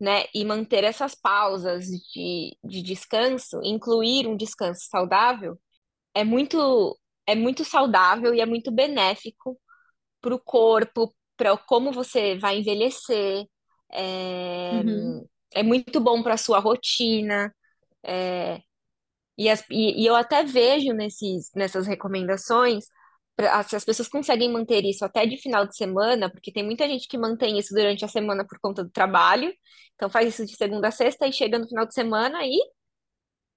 né? 0.00 0.24
E 0.34 0.44
manter 0.44 0.84
essas 0.84 1.14
pausas 1.14 1.86
de, 1.86 2.56
de 2.64 2.82
descanso, 2.82 3.60
incluir 3.64 4.26
um 4.26 4.36
descanso 4.36 4.86
saudável, 4.90 5.58
é 6.14 6.24
muito, 6.24 6.98
é 7.26 7.34
muito 7.36 7.64
saudável 7.64 8.34
e 8.34 8.40
é 8.40 8.46
muito 8.46 8.72
benéfico 8.72 9.58
para 10.20 10.34
o 10.34 10.40
corpo, 10.40 11.14
para 11.36 11.56
como 11.58 11.92
você 11.92 12.36
vai 12.38 12.60
envelhecer. 12.60 13.46
É, 13.92 14.84
uhum, 14.84 15.16
é 15.54 15.62
muito 15.62 16.00
bom 16.00 16.22
para 16.22 16.34
a 16.34 16.36
sua 16.38 16.58
rotina. 16.58 17.54
é, 18.04 18.62
e, 19.38 19.48
as- 19.50 19.64
e- 19.70 20.02
e 20.02 20.06
eu 20.06 20.14
até 20.16 20.44
vejo 20.44 20.92
nesses, 20.94 21.50
nessas 21.54 21.86
recomendações, 21.86 22.86
se 23.68 23.76
as 23.76 23.84
pessoas 23.84 24.08
conseguem 24.08 24.50
manter 24.50 24.84
isso 24.84 25.04
até 25.04 25.26
de 25.26 25.36
final 25.36 25.66
de 25.66 25.76
semana, 25.76 26.30
porque 26.30 26.52
tem 26.52 26.64
muita 26.64 26.86
gente 26.88 27.06
que 27.08 27.18
mantém 27.18 27.58
isso 27.58 27.74
durante 27.74 28.04
a 28.04 28.08
semana 28.08 28.46
por 28.46 28.58
conta 28.58 28.82
do 28.82 28.90
trabalho, 28.90 29.52
então 29.94 30.08
faz 30.08 30.28
isso 30.28 30.46
de 30.46 30.56
segunda 30.56 30.88
a 30.88 30.90
sexta 30.90 31.26
e 31.26 31.32
chega 31.32 31.58
no 31.58 31.68
final 31.68 31.86
de 31.86 31.94
semana 31.94 32.38
e 32.46 32.58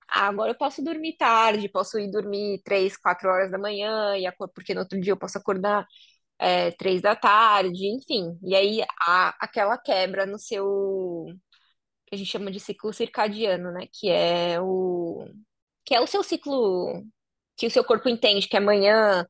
ah, 0.08 0.28
agora 0.28 0.52
eu 0.52 0.58
posso 0.58 0.84
dormir 0.84 1.16
tarde, 1.18 1.70
posso 1.70 2.00
ir 2.00 2.10
dormir 2.12 2.62
três, 2.64 2.98
quatro 2.98 3.30
horas 3.30 3.52
da 3.52 3.58
manhã, 3.60 4.18
e 4.18 4.26
porque 4.54 4.74
no 4.74 4.82
outro 4.82 5.00
dia 5.00 5.14
eu 5.14 5.18
posso 5.18 5.38
acordar 5.38 5.86
é, 6.40 6.72
três 6.72 7.02
da 7.02 7.16
tarde, 7.16 7.88
enfim. 7.88 8.38
E 8.44 8.56
aí 8.56 8.82
há 9.02 9.36
aquela 9.40 9.78
quebra 9.78 10.26
no 10.26 10.40
seu, 10.40 11.26
que 12.08 12.16
a 12.16 12.18
gente 12.18 12.30
chama 12.32 12.52
de 12.52 12.60
ciclo 12.60 12.94
circadiano, 12.94 13.72
né? 13.72 13.88
Que 13.92 14.10
é 14.10 14.60
o 14.62 15.28
que 15.86 15.96
é 15.96 16.02
o 16.02 16.08
seu 16.08 16.24
ciclo 16.24 17.04
que 17.58 17.68
o 17.68 17.72
seu 17.72 17.84
corpo 17.84 18.10
entende 18.10 18.48
que 18.48 18.58
é 18.58 18.60
manhã, 18.60 19.26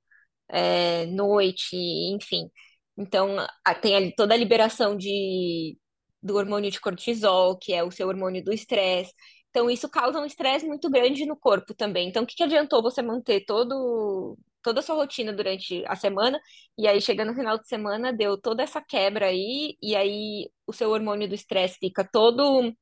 é, 0.49 1.05
noite, 1.07 1.75
enfim. 1.75 2.49
Então, 2.97 3.38
tem 3.81 4.12
toda 4.15 4.33
a 4.33 4.38
liberação 4.38 4.95
de, 4.97 5.77
do 6.21 6.35
hormônio 6.35 6.71
de 6.71 6.81
cortisol, 6.81 7.57
que 7.57 7.73
é 7.73 7.83
o 7.83 7.91
seu 7.91 8.07
hormônio 8.07 8.43
do 8.43 8.53
estresse. 8.53 9.13
Então, 9.49 9.69
isso 9.69 9.89
causa 9.89 10.19
um 10.19 10.25
estresse 10.25 10.65
muito 10.67 10.89
grande 10.89 11.25
no 11.25 11.35
corpo 11.38 11.73
também. 11.73 12.07
Então, 12.09 12.23
o 12.23 12.27
que 12.27 12.35
que 12.35 12.43
adiantou 12.43 12.81
você 12.83 13.01
manter 13.01 13.45
todo, 13.45 14.38
toda 14.62 14.79
a 14.79 14.83
sua 14.83 14.95
rotina 14.95 15.33
durante 15.33 15.83
a 15.88 15.95
semana, 15.95 16.39
e 16.77 16.88
aí 16.88 17.01
chega 17.01 17.25
no 17.25 17.33
final 17.33 17.57
de 17.57 17.67
semana, 17.67 18.13
deu 18.13 18.38
toda 18.38 18.63
essa 18.63 18.81
quebra 18.81 19.27
aí, 19.27 19.77
e 19.81 19.95
aí 19.95 20.49
o 20.67 20.73
seu 20.73 20.91
hormônio 20.91 21.27
do 21.27 21.35
estresse 21.35 21.77
fica 21.79 22.03
todo 22.03 22.73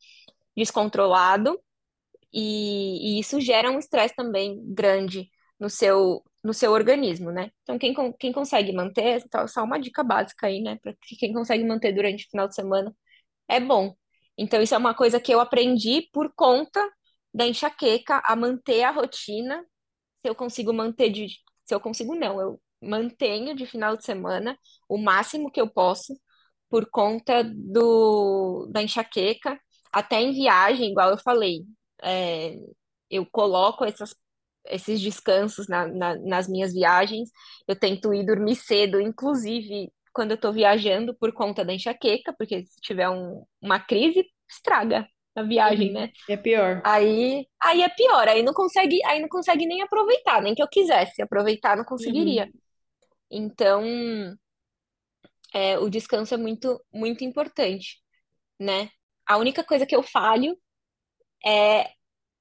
descontrolado, 0.55 1.59
e, 2.33 3.17
e 3.17 3.19
isso 3.19 3.39
gera 3.39 3.71
um 3.71 3.79
estresse 3.79 4.15
também 4.15 4.61
grande 4.73 5.29
no 5.59 5.69
seu, 5.69 6.23
no 6.43 6.53
seu 6.53 6.71
organismo, 6.71 7.31
né? 7.31 7.51
Então, 7.63 7.77
quem, 7.79 7.93
quem 8.19 8.31
consegue 8.31 8.71
manter, 8.73 9.21
só 9.31 9.47
só 9.47 9.63
uma 9.63 9.79
dica 9.79 10.03
básica 10.03 10.47
aí, 10.47 10.61
né? 10.61 10.77
Para 10.81 10.93
quem 11.19 11.33
consegue 11.33 11.63
manter 11.65 11.93
durante 11.93 12.25
o 12.27 12.29
final 12.29 12.47
de 12.47 12.55
semana, 12.55 12.93
é 13.47 13.59
bom. 13.59 13.95
Então, 14.37 14.61
isso 14.61 14.75
é 14.75 14.77
uma 14.77 14.95
coisa 14.95 15.19
que 15.19 15.33
eu 15.33 15.39
aprendi 15.39 16.09
por 16.13 16.31
conta 16.35 16.81
da 17.33 17.47
enxaqueca, 17.47 18.21
a 18.25 18.35
manter 18.35 18.83
a 18.83 18.91
rotina. 18.91 19.65
Se 20.21 20.29
eu 20.29 20.35
consigo 20.35 20.73
manter 20.73 21.09
de. 21.11 21.27
Se 21.65 21.73
eu 21.75 21.79
consigo, 21.79 22.15
não, 22.15 22.39
eu 22.41 22.61
mantenho 22.81 23.55
de 23.55 23.65
final 23.65 23.97
de 23.97 24.05
semana 24.05 24.57
o 24.89 24.97
máximo 24.97 25.51
que 25.51 25.59
eu 25.61 25.69
posso 25.69 26.13
por 26.69 26.89
conta 26.89 27.43
do, 27.43 28.67
da 28.71 28.83
enxaqueca, 28.83 29.59
até 29.91 30.21
em 30.21 30.33
viagem, 30.33 30.91
igual 30.91 31.11
eu 31.11 31.17
falei. 31.19 31.65
É, 32.03 32.55
eu 33.09 33.25
coloco 33.25 33.85
essas, 33.85 34.15
esses 34.69 34.99
descansos 35.01 35.67
na- 35.67 35.87
na- 35.87 36.15
nas 36.15 36.47
minhas 36.47 36.73
viagens, 36.73 37.29
eu 37.67 37.75
tento 37.75 38.13
ir 38.13 38.25
dormir 38.25 38.55
cedo, 38.55 38.99
inclusive 39.01 39.91
quando 40.13 40.31
eu 40.31 40.37
tô 40.37 40.51
viajando 40.51 41.15
por 41.15 41.31
conta 41.33 41.63
da 41.63 41.73
enxaqueca, 41.73 42.33
porque 42.37 42.65
se 42.65 42.81
tiver 42.81 43.09
um- 43.09 43.45
uma 43.61 43.79
crise, 43.79 44.25
estraga. 44.49 45.07
na 45.35 45.43
viagem, 45.43 45.89
Uhum. 45.89 45.93
né? 45.93 46.09
É 46.27 46.35
pior. 46.35 46.81
Aí, 46.83 47.45
aí 47.61 47.83
é 47.83 47.89
pior, 47.89 48.27
aí 48.27 48.41
não 48.41 48.53
consegue, 48.55 48.99
aí 49.05 49.21
não 49.21 49.29
consegue 49.29 49.67
nem 49.67 49.83
aproveitar, 49.83 50.41
nem 50.41 50.55
que 50.55 50.63
eu 50.63 50.67
quisesse 50.67 51.21
aproveitar, 51.21 51.77
não 51.77 51.85
conseguiria. 51.85 52.45
Uhum. 52.45 52.51
Então, 53.29 53.83
é, 55.53 55.77
o 55.79 55.89
descanso 55.89 56.33
é 56.33 56.37
muito, 56.37 56.83
muito 56.91 57.23
importante, 57.23 58.01
né? 58.59 58.89
A 59.27 59.37
única 59.37 59.63
coisa 59.63 59.85
que 59.85 59.95
eu 59.95 60.03
falho 60.03 60.57
é 61.45 61.91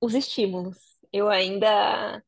os 0.00 0.14
estímulos. 0.14 0.95
Eu 1.16 1.28
ainda 1.28 2.22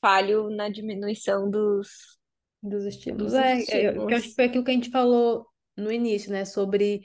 falho 0.00 0.50
na 0.50 0.68
diminuição 0.68 1.50
dos, 1.50 2.18
Dos 2.62 2.84
estímulos. 2.84 3.32
dos 3.32 3.34
É, 3.34 3.64
é, 3.68 3.88
eu 3.88 4.06
que 4.06 4.14
eu 4.14 4.16
acho 4.16 4.28
que 4.28 4.34
estímulos. 4.34 4.34
foi 4.34 4.44
aquilo 4.46 4.64
que 4.64 4.70
a 4.70 4.74
gente 4.74 4.90
falou 4.90 5.46
no 5.76 5.90
início, 5.90 6.30
né? 6.32 6.44
Sobre, 6.44 7.02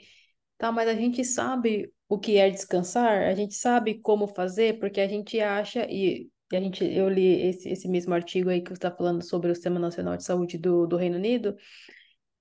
tá, 0.58 0.70
mas 0.72 0.88
a 0.88 0.94
gente 0.94 1.24
sabe 1.24 1.92
o 2.08 2.18
que 2.18 2.36
é 2.38 2.50
descansar, 2.50 3.22
a 3.24 3.34
gente 3.34 3.54
sabe 3.54 4.00
como 4.00 4.28
fazer, 4.28 4.78
porque 4.78 5.00
a 5.00 5.08
gente 5.08 5.40
acha, 5.40 5.86
e, 5.90 6.30
e 6.52 6.56
a 6.56 6.60
gente, 6.60 6.84
eu 6.84 7.08
li 7.08 7.42
esse, 7.48 7.68
esse 7.68 7.88
mesmo 7.88 8.14
artigo 8.14 8.50
aí 8.50 8.60
que 8.60 8.70
você 8.70 8.74
está 8.74 8.90
falando 8.90 9.22
sobre 9.22 9.50
o 9.50 9.54
Sistema 9.54 9.80
Nacional 9.80 10.16
de 10.16 10.24
Saúde 10.24 10.58
do, 10.58 10.86
do 10.86 10.96
Reino 10.96 11.16
Unido, 11.16 11.56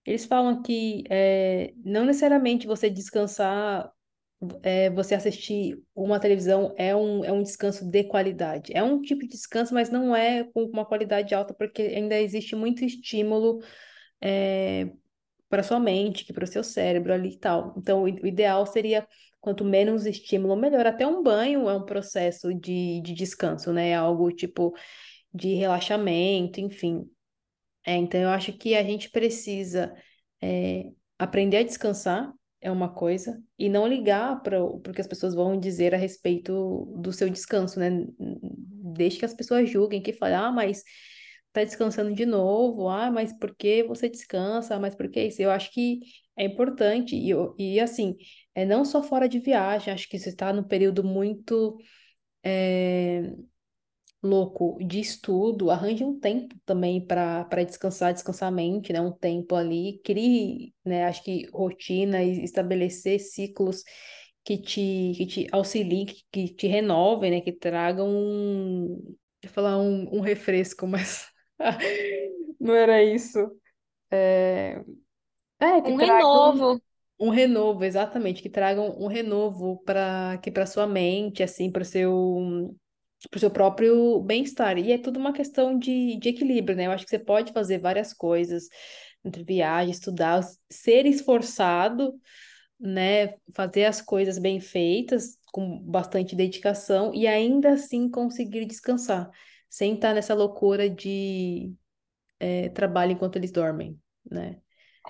eles 0.05 0.25
falam 0.25 0.61
que 0.61 1.03
é, 1.09 1.73
não 1.83 2.05
necessariamente 2.05 2.67
você 2.67 2.89
descansar, 2.89 3.91
é, 4.63 4.89
você 4.89 5.15
assistir 5.15 5.81
uma 5.95 6.19
televisão 6.19 6.73
é 6.77 6.95
um, 6.95 7.23
é 7.23 7.31
um 7.31 7.41
descanso 7.41 7.89
de 7.89 8.03
qualidade. 8.03 8.71
É 8.75 8.83
um 8.83 9.01
tipo 9.01 9.21
de 9.21 9.29
descanso, 9.29 9.73
mas 9.73 9.89
não 9.89 10.15
é 10.15 10.43
com 10.43 10.63
uma 10.63 10.85
qualidade 10.85 11.33
alta, 11.33 11.53
porque 11.53 11.81
ainda 11.81 12.19
existe 12.19 12.55
muito 12.55 12.83
estímulo 12.83 13.59
é, 14.21 14.89
para 15.49 15.63
sua 15.63 15.79
mente, 15.79 16.31
para 16.33 16.43
o 16.43 16.47
seu 16.47 16.63
cérebro 16.63 17.13
ali 17.13 17.29
e 17.31 17.37
tal. 17.39 17.73
Então, 17.77 18.03
o 18.03 18.07
ideal 18.07 18.65
seria 18.65 19.07
quanto 19.39 19.63
menos 19.63 20.05
estímulo, 20.05 20.55
melhor. 20.55 20.85
Até 20.85 21.05
um 21.07 21.23
banho 21.23 21.69
é 21.69 21.75
um 21.75 21.85
processo 21.85 22.53
de, 22.53 23.01
de 23.01 23.13
descanso, 23.13 23.71
né? 23.71 23.95
Algo 23.95 24.31
tipo 24.31 24.73
de 25.33 25.53
relaxamento, 25.53 26.59
enfim. 26.59 27.09
É, 27.85 27.95
então, 27.95 28.19
eu 28.19 28.29
acho 28.29 28.53
que 28.53 28.75
a 28.75 28.83
gente 28.83 29.09
precisa 29.11 29.93
é, 30.41 30.85
aprender 31.19 31.57
a 31.57 31.63
descansar, 31.63 32.33
é 32.65 32.71
uma 32.71 32.89
coisa, 32.93 33.41
e 33.59 33.69
não 33.69 33.87
ligar 33.87 34.41
para 34.41 34.63
o 34.63 34.79
que 34.81 35.01
as 35.01 35.07
pessoas 35.07 35.35
vão 35.35 35.59
dizer 35.59 35.93
a 35.93 35.97
respeito 35.97 36.85
do 36.97 37.13
seu 37.13 37.29
descanso, 37.29 37.79
né? 37.79 38.05
Deixe 38.19 39.19
que 39.19 39.25
as 39.25 39.33
pessoas 39.33 39.69
julguem, 39.69 40.01
que 40.01 40.13
falem, 40.13 40.35
ah, 40.35 40.51
mas 40.51 40.83
tá 41.53 41.63
descansando 41.63 42.13
de 42.13 42.25
novo, 42.25 42.89
ah, 42.89 43.11
mas 43.11 43.31
por 43.37 43.55
que 43.55 43.83
você 43.83 44.09
descansa? 44.09 44.75
Ah, 44.75 44.79
mas 44.79 44.95
por 44.95 45.09
que 45.09 45.21
isso? 45.27 45.41
Eu 45.41 45.51
acho 45.51 45.71
que 45.71 45.99
é 46.37 46.45
importante, 46.45 47.15
e, 47.15 47.31
e 47.57 47.79
assim, 47.79 48.17
é 48.53 48.65
não 48.65 48.83
só 48.85 49.01
fora 49.03 49.29
de 49.29 49.39
viagem, 49.39 49.93
acho 49.93 50.09
que 50.09 50.19
você 50.19 50.29
está 50.29 50.51
num 50.53 50.63
período 50.63 51.03
muito. 51.03 51.77
é, 52.43 53.33
louco 54.25 54.77
de 54.85 54.99
estudo, 54.99 55.71
arranje 55.71 56.03
um 56.03 56.19
tempo 56.19 56.55
também 56.65 57.05
para 57.05 57.45
para 57.45 57.63
descansar, 57.63 58.13
descansar 58.13 58.49
a 58.49 58.51
mente, 58.51 58.93
né? 58.93 59.01
Um 59.01 59.11
tempo 59.11 59.55
ali, 59.55 59.99
crie, 60.03 60.73
né? 60.85 61.05
Acho 61.05 61.23
que 61.23 61.47
rotina 61.53 62.23
e 62.23 62.43
estabelecer 62.43 63.19
ciclos 63.19 63.83
que 64.43 64.57
te, 64.57 65.13
que 65.17 65.25
te 65.27 65.47
auxiliem, 65.51 66.05
que, 66.05 66.23
que 66.31 66.49
te 66.55 66.67
renovem, 66.67 67.31
né? 67.31 67.41
Que 67.41 67.51
tragam 67.51 68.07
um, 68.09 69.15
eu 69.41 69.49
falar 69.49 69.77
um, 69.79 70.17
um 70.17 70.21
refresco, 70.21 70.87
mas 70.87 71.27
não 72.59 72.73
era 72.75 73.03
isso. 73.03 73.39
É, 74.11 74.83
é, 75.59 75.81
que 75.81 75.91
Um 75.91 75.95
renovo. 75.95 76.81
um 77.19 77.29
renovo, 77.29 77.83
exatamente, 77.85 78.41
que 78.41 78.49
tragam 78.49 78.97
um 78.99 79.07
renovo 79.07 79.77
para 79.85 80.37
que 80.43 80.51
para 80.51 80.65
sua 80.65 80.85
mente, 80.87 81.41
assim, 81.43 81.71
para 81.71 81.81
o 81.83 81.85
seu 81.85 82.75
para 83.29 83.37
o 83.37 83.39
seu 83.39 83.49
próprio 83.49 84.21
bem-estar. 84.21 84.77
E 84.77 84.91
é 84.91 84.97
tudo 84.97 85.19
uma 85.19 85.33
questão 85.33 85.77
de, 85.77 86.17
de 86.17 86.29
equilíbrio, 86.29 86.75
né? 86.75 86.85
Eu 86.85 86.91
acho 86.91 87.03
que 87.05 87.09
você 87.09 87.19
pode 87.19 87.51
fazer 87.51 87.79
várias 87.79 88.13
coisas 88.13 88.67
entre 89.23 89.43
viagem, 89.43 89.91
estudar, 89.91 90.41
ser 90.69 91.05
esforçado, 91.05 92.13
né? 92.79 93.35
Fazer 93.53 93.85
as 93.85 94.01
coisas 94.01 94.37
bem 94.37 94.59
feitas, 94.59 95.37
com 95.51 95.79
bastante 95.79 96.35
dedicação, 96.35 97.13
e 97.13 97.25
ainda 97.27 97.73
assim 97.73 98.09
conseguir 98.09 98.65
descansar, 98.65 99.29
sem 99.69 99.95
estar 99.95 100.13
nessa 100.13 100.33
loucura 100.33 100.89
de 100.89 101.73
é, 102.39 102.69
trabalho 102.69 103.13
enquanto 103.13 103.37
eles 103.37 103.51
dormem, 103.51 103.97
né? 104.29 104.59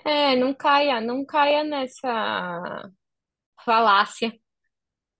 É, 0.04 0.36
não 0.36 0.54
caia, 0.54 1.00
não 1.00 1.24
caia 1.24 1.64
nessa 1.64 2.90
falácia 3.64 4.32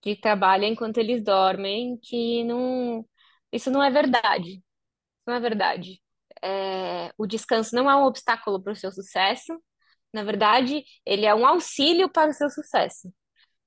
de 0.02 0.16
trabalho 0.16 0.64
enquanto 0.64 0.98
eles 0.98 1.22
dormem, 1.22 1.98
que 2.02 2.44
não, 2.44 3.04
isso 3.52 3.70
não 3.70 3.82
é 3.82 3.90
verdade. 3.90 4.62
Não 5.26 5.34
é 5.34 5.40
verdade. 5.40 6.00
É, 6.42 7.12
o 7.18 7.26
descanso 7.26 7.74
não 7.74 7.90
é 7.90 7.96
um 7.96 8.04
obstáculo 8.04 8.62
para 8.62 8.72
o 8.72 8.76
seu 8.76 8.92
sucesso. 8.92 9.60
Na 10.12 10.24
verdade, 10.24 10.84
ele 11.04 11.26
é 11.26 11.34
um 11.34 11.46
auxílio 11.46 12.10
para 12.10 12.30
o 12.30 12.34
seu 12.34 12.50
sucesso. 12.50 13.12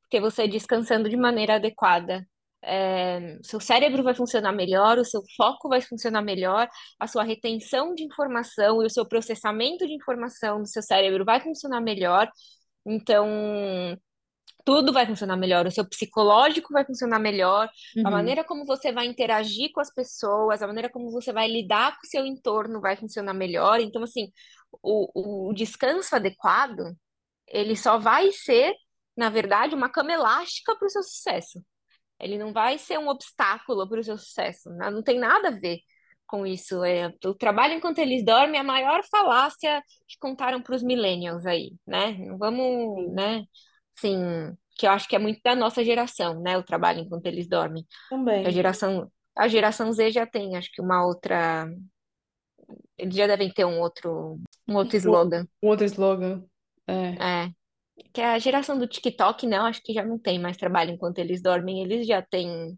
Porque 0.03 0.19
você 0.21 0.47
descansando 0.47 1.09
de 1.09 1.17
maneira 1.17 1.55
adequada, 1.55 2.25
é, 2.63 3.37
seu 3.43 3.59
cérebro 3.59 4.03
vai 4.03 4.15
funcionar 4.15 4.51
melhor, 4.51 4.97
o 4.97 5.05
seu 5.05 5.21
foco 5.37 5.69
vai 5.69 5.81
funcionar 5.81 6.21
melhor, 6.21 6.67
a 6.99 7.07
sua 7.07 7.23
retenção 7.23 7.93
de 7.95 8.03
informação 8.03 8.81
e 8.83 8.85
o 8.85 8.89
seu 8.89 9.07
processamento 9.07 9.85
de 9.87 9.93
informação 9.93 10.59
do 10.61 10.67
seu 10.67 10.81
cérebro 10.81 11.25
vai 11.25 11.39
funcionar 11.41 11.81
melhor. 11.81 12.29
Então, 12.85 13.27
tudo 14.65 14.93
vai 14.93 15.05
funcionar 15.05 15.37
melhor, 15.37 15.65
o 15.65 15.71
seu 15.71 15.87
psicológico 15.87 16.73
vai 16.73 16.85
funcionar 16.85 17.19
melhor, 17.19 17.69
a 18.03 18.11
Uhum, 18.11 18.11
maneira 18.11 18.43
como 18.43 18.65
você 18.65 18.91
vai 18.91 19.05
interagir 19.07 19.71
com 19.73 19.79
as 19.81 19.93
pessoas, 19.93 20.61
a 20.61 20.67
maneira 20.67 20.89
como 20.89 21.11
você 21.11 21.33
vai 21.33 21.47
lidar 21.47 21.93
com 21.99 22.05
o 22.05 22.09
seu 22.09 22.25
entorno 22.25 22.81
vai 22.81 22.95
funcionar 22.97 23.33
melhor. 23.33 23.79
Então, 23.79 24.03
assim, 24.03 24.31
o, 24.83 25.49
o 25.49 25.53
descanso 25.53 26.15
adequado, 26.15 26.95
ele 27.47 27.75
só 27.75 27.97
vai 27.99 28.31
ser, 28.31 28.73
na 29.17 29.29
verdade, 29.29 29.75
uma 29.75 29.89
cama 29.89 30.13
elástica 30.13 30.75
para 30.77 30.87
o 30.87 30.89
seu 30.89 31.03
sucesso. 31.03 31.63
Ele 32.19 32.37
não 32.37 32.53
vai 32.53 32.77
ser 32.77 32.97
um 32.99 33.07
obstáculo 33.09 33.87
para 33.89 33.99
o 33.99 34.03
seu 34.03 34.17
sucesso. 34.17 34.69
né? 34.71 34.89
Não 34.91 35.03
tem 35.03 35.19
nada 35.19 35.49
a 35.49 35.51
ver 35.51 35.79
com 36.27 36.45
isso. 36.45 36.83
É, 36.83 37.13
o 37.25 37.33
trabalho 37.33 37.73
enquanto 37.75 37.99
eles 37.99 38.23
dormem 38.25 38.57
é 38.57 38.61
a 38.61 38.63
maior 38.63 39.03
falácia 39.09 39.81
que 40.07 40.17
contaram 40.19 40.61
para 40.61 40.75
os 40.75 40.83
millennials 40.83 41.45
aí, 41.45 41.71
né? 41.87 42.13
Não 42.19 42.37
vamos, 42.37 43.11
né? 43.13 43.45
Assim, 43.99 44.55
que 44.77 44.87
eu 44.87 44.91
acho 44.91 45.07
que 45.07 45.15
é 45.15 45.19
muito 45.19 45.41
da 45.43 45.55
nossa 45.55 45.83
geração, 45.83 46.41
né? 46.41 46.57
O 46.57 46.63
trabalho 46.63 47.01
enquanto 47.01 47.25
eles 47.25 47.47
dormem. 47.47 47.85
A 48.11 48.15
também. 48.15 48.51
geração, 48.51 49.11
a 49.37 49.47
geração 49.47 49.91
Z 49.91 50.11
já 50.11 50.25
tem, 50.25 50.55
acho 50.55 50.71
que 50.71 50.81
uma 50.81 51.05
outra. 51.05 51.69
Eles 52.97 53.15
já 53.15 53.27
devem 53.27 53.51
ter 53.51 53.65
um 53.65 53.79
outro, 53.79 54.39
um 54.67 54.75
outro 54.75 54.97
slogan. 54.97 55.45
Um 55.61 55.67
outro 55.67 55.85
slogan. 55.85 56.43
É. 56.87 57.43
É, 57.45 57.51
que 58.13 58.21
é 58.21 58.25
a 58.25 58.39
geração 58.39 58.77
do 58.77 58.87
TikTok, 58.87 59.45
não, 59.45 59.65
acho 59.65 59.81
que 59.83 59.93
já 59.93 60.03
não 60.03 60.17
tem 60.17 60.39
mais 60.39 60.57
trabalho 60.57 60.91
enquanto 60.91 61.19
eles 61.19 61.41
dormem. 61.41 61.81
Eles 61.81 62.07
já 62.07 62.21
têm 62.21 62.77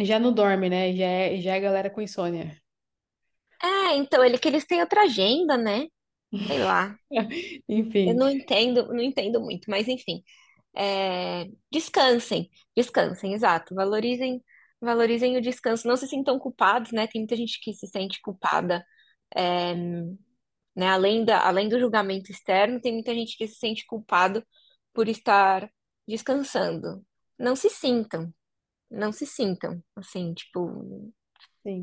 Já 0.00 0.18
não 0.18 0.32
dorme, 0.32 0.68
né? 0.68 0.92
Já 0.94 1.06
é, 1.06 1.40
já 1.40 1.54
é 1.54 1.60
galera 1.60 1.90
com 1.90 2.00
insônia. 2.00 2.56
É, 3.62 3.96
então, 3.96 4.24
ele 4.24 4.38
que 4.38 4.48
eles 4.48 4.64
têm 4.64 4.80
outra 4.80 5.02
agenda, 5.02 5.56
né? 5.56 5.86
Sei 6.46 6.58
lá. 6.62 6.96
Eu 7.10 7.68
Enfim, 7.68 8.14
não 8.14 8.30
entendo, 8.30 8.88
não 8.88 9.00
entendo 9.00 9.40
muito, 9.40 9.70
mas 9.70 9.88
enfim. 9.88 10.22
É, 10.80 11.46
descansem, 11.72 12.48
descansem, 12.76 13.34
exato. 13.34 13.74
Valorizem, 13.74 14.42
valorizem 14.80 15.36
o 15.36 15.40
descanso. 15.40 15.88
Não 15.88 15.96
se 15.96 16.06
sintam 16.06 16.38
culpados, 16.38 16.92
né? 16.92 17.08
Tem 17.08 17.20
muita 17.20 17.34
gente 17.36 17.60
que 17.60 17.74
se 17.74 17.88
sente 17.88 18.20
culpada, 18.22 18.86
é, 19.36 19.74
né? 19.74 20.88
Além 20.88 21.24
da, 21.24 21.46
além 21.46 21.68
do 21.68 21.80
julgamento 21.80 22.30
externo, 22.30 22.80
tem 22.80 22.92
muita 22.92 23.12
gente 23.12 23.36
que 23.36 23.48
se 23.48 23.56
sente 23.56 23.84
culpado 23.86 24.44
por 24.92 25.08
estar 25.08 25.68
descansando. 26.06 27.04
Não 27.36 27.56
se 27.56 27.68
sintam, 27.68 28.32
não 28.90 29.12
se 29.12 29.26
sintam, 29.26 29.82
assim, 29.96 30.32
tipo, 30.34 31.12
sim. 31.62 31.82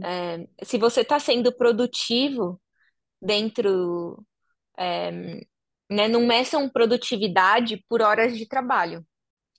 se 0.63 0.77
você 0.77 1.01
está 1.01 1.19
sendo 1.19 1.55
produtivo 1.55 2.61
dentro 3.21 4.25
né? 5.89 6.07
Não 6.07 6.25
meçam 6.25 6.69
produtividade 6.69 7.83
por 7.89 8.01
horas 8.01 8.37
de 8.37 8.47
trabalho. 8.47 9.05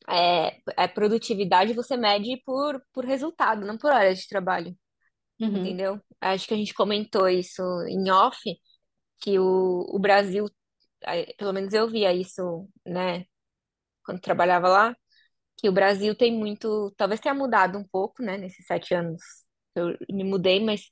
É, 0.09 0.59
é 0.79 0.89
produtividade 0.89 1.75
você 1.75 1.97
mede 1.97 2.41
por, 2.45 2.81
por 2.93 3.05
resultado, 3.05 3.67
não 3.67 3.77
por 3.79 3.93
horas 3.93 4.19
de 4.21 4.29
trabalho, 4.29 4.77
Uhum, 5.41 5.59
entendeu? 5.59 6.01
Acho 6.21 6.49
que 6.49 6.55
a 6.55 6.57
gente 6.57 6.75
comentou 6.75 7.29
isso 7.29 7.63
em 7.89 8.11
off, 8.11 8.39
que 9.21 9.39
o, 9.39 9.87
o 9.91 9.99
Brasil, 9.99 10.47
pelo 11.39 11.53
menos 11.53 11.73
eu 11.73 11.89
via 11.89 12.13
isso, 12.13 12.69
né, 12.87 13.25
quando 14.05 14.21
trabalhava 14.21 14.69
lá, 14.69 14.97
que 15.57 15.69
o 15.69 15.73
Brasil 15.73 16.17
tem 16.17 16.33
muito, 16.37 16.93
talvez 16.97 17.21
tenha 17.21 17.35
mudado 17.35 17.79
um 17.79 17.85
pouco, 17.85 18.23
né, 18.23 18.39
nesses 18.39 18.67
sete 18.67 18.95
anos 18.95 19.23
que 19.75 19.81
eu 19.81 19.97
me 20.11 20.25
mudei, 20.25 20.65
mas 20.65 20.83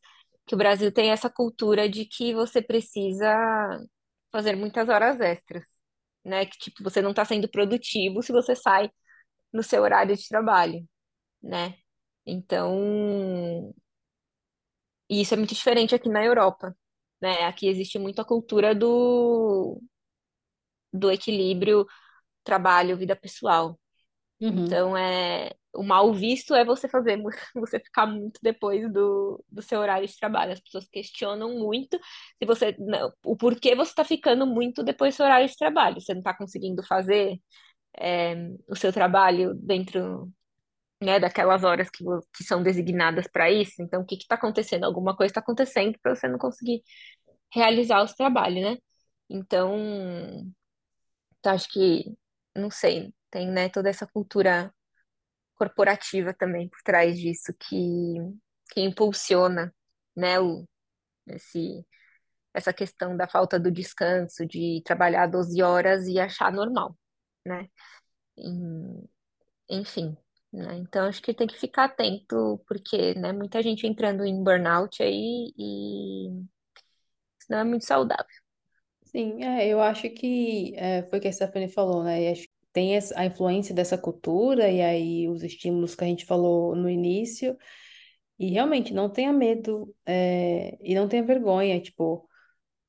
que 0.47 0.55
o 0.55 0.59
Brasil 0.59 0.93
tem 0.93 1.11
essa 1.11 1.31
cultura 1.31 1.89
de 1.89 2.07
que 2.07 2.35
você 2.35 2.63
precisa 2.63 3.29
fazer 4.35 4.57
muitas 4.57 4.91
horas 4.91 5.21
extras, 5.21 5.65
né? 6.25 6.47
Que 6.47 6.59
tipo, 6.59 6.85
você 6.85 7.03
não 7.03 7.13
está 7.13 7.25
sendo 7.27 7.49
produtivo 7.51 8.23
se 8.23 8.33
você 8.33 8.57
sai 8.57 8.91
no 9.53 9.63
seu 9.65 9.83
horário 9.83 10.17
de 10.17 10.29
trabalho. 10.29 10.87
né? 11.43 11.77
Então, 12.27 13.75
e 15.09 15.21
isso 15.21 15.35
é 15.35 15.37
muito 15.37 15.55
diferente 15.55 15.95
aqui 15.95 16.09
na 16.09 16.25
Europa, 16.25 16.77
né? 17.21 17.45
Aqui 17.45 17.69
existe 17.69 17.99
muito 17.99 18.21
a 18.21 18.25
cultura 18.25 18.75
do, 18.75 19.81
do 20.93 21.11
equilíbrio 21.11 21.87
trabalho-vida 22.45 23.17
pessoal. 23.17 23.79
Uhum. 24.45 24.65
Então, 24.67 24.97
é, 24.97 25.53
o 25.75 25.83
mal 25.83 26.13
visto 26.13 26.55
é 26.55 26.65
você 26.65 26.87
fazer, 26.87 27.19
você 27.55 27.81
ficar 27.81 28.07
muito 28.07 28.39
depois 28.43 28.93
do, 28.93 29.43
do 29.51 29.63
seu 29.63 29.81
horário 29.81 30.07
de 30.07 30.19
trabalho. 30.19 30.53
As 30.53 30.61
pessoas 30.61 30.87
questionam 30.87 31.59
muito 31.59 31.99
se 32.39 32.47
você, 32.47 32.77
não, 32.79 33.11
o 33.25 33.37
porquê 33.37 33.75
você 33.75 33.91
está 33.91 34.05
ficando 34.05 34.47
muito 34.47 34.83
depois 34.83 35.15
do 35.15 35.17
seu 35.17 35.27
horário 35.27 35.49
de 35.49 35.57
trabalho. 35.57 35.99
Você 35.99 36.13
não 36.13 36.21
está 36.21 36.37
conseguindo 36.37 36.83
fazer, 36.87 37.39
é, 37.99 38.35
o 38.69 38.77
seu 38.77 38.93
trabalho 38.93 39.55
dentro, 39.55 40.31
né, 41.03 41.19
daquelas 41.21 41.65
horas 41.65 41.89
que, 41.91 42.05
que 42.37 42.45
são 42.45 42.63
designadas 42.63 43.27
para 43.29 43.51
isso. 43.51 43.83
Então, 43.83 44.03
o 44.03 44.07
que 44.07 44.17
está 44.17 44.35
acontecendo? 44.37 44.85
Alguma 44.85 45.17
coisa 45.17 45.31
está 45.31 45.41
acontecendo 45.41 45.99
para 46.03 46.15
você 46.15 46.29
não 46.29 46.39
conseguir 46.39 46.83
realizar 47.53 48.03
o 48.03 48.09
seu 48.09 48.17
trabalho, 48.17 48.63
né? 48.63 48.79
Então, 49.31 49.75
eu 51.45 51.51
acho 51.51 51.69
que, 51.71 52.05
não 52.57 52.71
sei, 52.71 53.13
tem, 53.35 53.51
né, 53.51 53.69
toda 53.69 53.91
essa 53.91 54.07
cultura 54.07 54.73
corporativa 55.57 56.33
também 56.33 56.69
por 56.69 56.81
trás 56.85 57.19
disso 57.19 57.53
que, 57.59 58.15
que 58.73 58.81
impulsiona, 58.81 59.75
né, 60.17 60.39
o, 60.41 60.65
esse, 61.27 61.85
essa 62.55 62.73
questão 62.73 63.17
da 63.17 63.29
falta 63.29 63.59
do 63.59 63.73
descanso, 63.73 64.47
de 64.47 64.83
trabalhar 64.85 65.27
12 65.27 65.63
horas 65.63 66.07
e 66.07 66.21
achar 66.21 66.53
normal, 66.53 66.97
né? 67.45 67.69
Enfim, 69.69 70.17
né? 70.53 70.77
Então 70.77 71.07
acho 71.07 71.21
que 71.21 71.35
tem 71.35 71.47
que 71.49 71.59
ficar 71.59 71.85
atento, 71.87 72.63
porque, 72.69 73.15
né, 73.15 73.33
muita 73.33 73.61
gente 73.63 73.87
entrando 73.87 74.25
em 74.25 74.45
burnout 74.45 75.03
aí 75.03 75.53
e 75.59 76.29
isso 77.41 77.51
não 77.51 77.59
é 77.59 77.65
muito 77.65 77.85
saudável. 77.85 78.27
Sim, 79.07 79.43
é, 79.45 79.69
eu 79.69 79.81
acho 79.81 80.09
que 80.11 80.75
é, 80.77 81.03
foi 81.05 81.19
o 81.19 81.23
que 81.23 81.29
a 81.29 81.33
Stephanie 81.33 81.69
falou, 81.69 82.05
né? 82.05 82.23
E 82.23 82.29
acho 82.33 82.54
tem 82.75 82.99
a 83.15 83.27
influência 83.27 83.75
dessa 83.75 83.97
cultura 83.97 84.69
e 84.69 84.83
aí 84.83 85.29
os 85.29 85.45
estímulos 85.45 85.95
que 85.95 86.05
a 86.05 86.07
gente 86.09 86.27
falou 86.27 86.75
no 86.77 86.91
início. 86.91 87.57
E 88.39 88.51
realmente 88.51 88.93
não 88.93 89.09
tenha 89.09 89.33
medo 89.33 89.95
é, 90.05 90.77
e 90.83 90.95
não 90.95 91.09
tenha 91.09 91.23
vergonha, 91.23 91.81
tipo, 91.81 92.29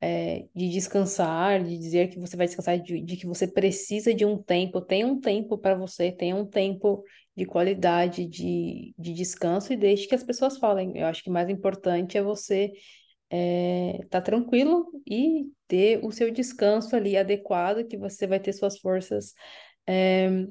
é, 0.01 0.47
de 0.55 0.69
descansar, 0.69 1.63
de 1.63 1.77
dizer 1.77 2.09
que 2.09 2.19
você 2.19 2.35
vai 2.35 2.47
descansar, 2.47 2.79
de, 2.81 2.99
de 3.01 3.17
que 3.17 3.27
você 3.27 3.47
precisa 3.47 4.13
de 4.13 4.25
um 4.25 4.41
tempo. 4.41 4.81
Tenha 4.81 5.05
um 5.05 5.19
tempo 5.21 5.57
para 5.57 5.75
você, 5.75 6.11
tenha 6.11 6.35
um 6.35 6.47
tempo 6.47 7.03
de 7.35 7.45
qualidade 7.45 8.25
de, 8.27 8.93
de 8.97 9.13
descanso 9.13 9.71
e 9.71 9.77
deixe 9.77 10.07
que 10.07 10.15
as 10.15 10.23
pessoas 10.23 10.57
falem. 10.57 10.97
Eu 10.97 11.05
acho 11.05 11.23
que 11.23 11.29
o 11.29 11.33
mais 11.33 11.47
importante 11.49 12.17
é 12.17 12.23
você 12.23 12.71
é, 13.29 13.99
tá 14.09 14.21
tranquilo 14.21 14.87
e 15.07 15.45
ter 15.67 16.03
o 16.03 16.11
seu 16.11 16.31
descanso 16.31 16.95
ali 16.95 17.17
adequado, 17.17 17.85
que 17.87 17.97
você 17.97 18.25
vai 18.25 18.39
ter 18.39 18.53
suas 18.53 18.79
forças 18.79 19.33
é, 19.87 20.47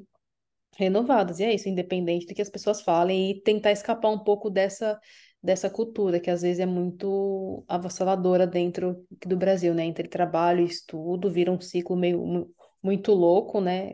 renovadas. 0.77 1.39
E 1.39 1.43
é 1.43 1.53
isso, 1.53 1.69
independente 1.69 2.25
do 2.27 2.33
que 2.35 2.41
as 2.41 2.49
pessoas 2.49 2.81
falem, 2.81 3.31
e 3.31 3.41
tentar 3.41 3.71
escapar 3.71 4.09
um 4.09 4.19
pouco 4.19 4.49
dessa, 4.49 4.99
dessa 5.41 5.69
cultura, 5.69 6.19
que 6.19 6.29
às 6.29 6.41
vezes 6.41 6.59
é 6.59 6.65
muito 6.65 7.63
avassaladora 7.67 8.45
dentro 8.47 9.05
do 9.25 9.37
Brasil, 9.37 9.73
né? 9.73 9.85
Entre 9.85 10.07
trabalho 10.07 10.61
e 10.61 10.65
estudo, 10.65 11.29
vira 11.31 11.51
um 11.51 11.61
ciclo 11.61 11.95
meio 11.95 12.19
mu- 12.25 12.55
muito 12.83 13.13
louco, 13.13 13.61
né? 13.61 13.93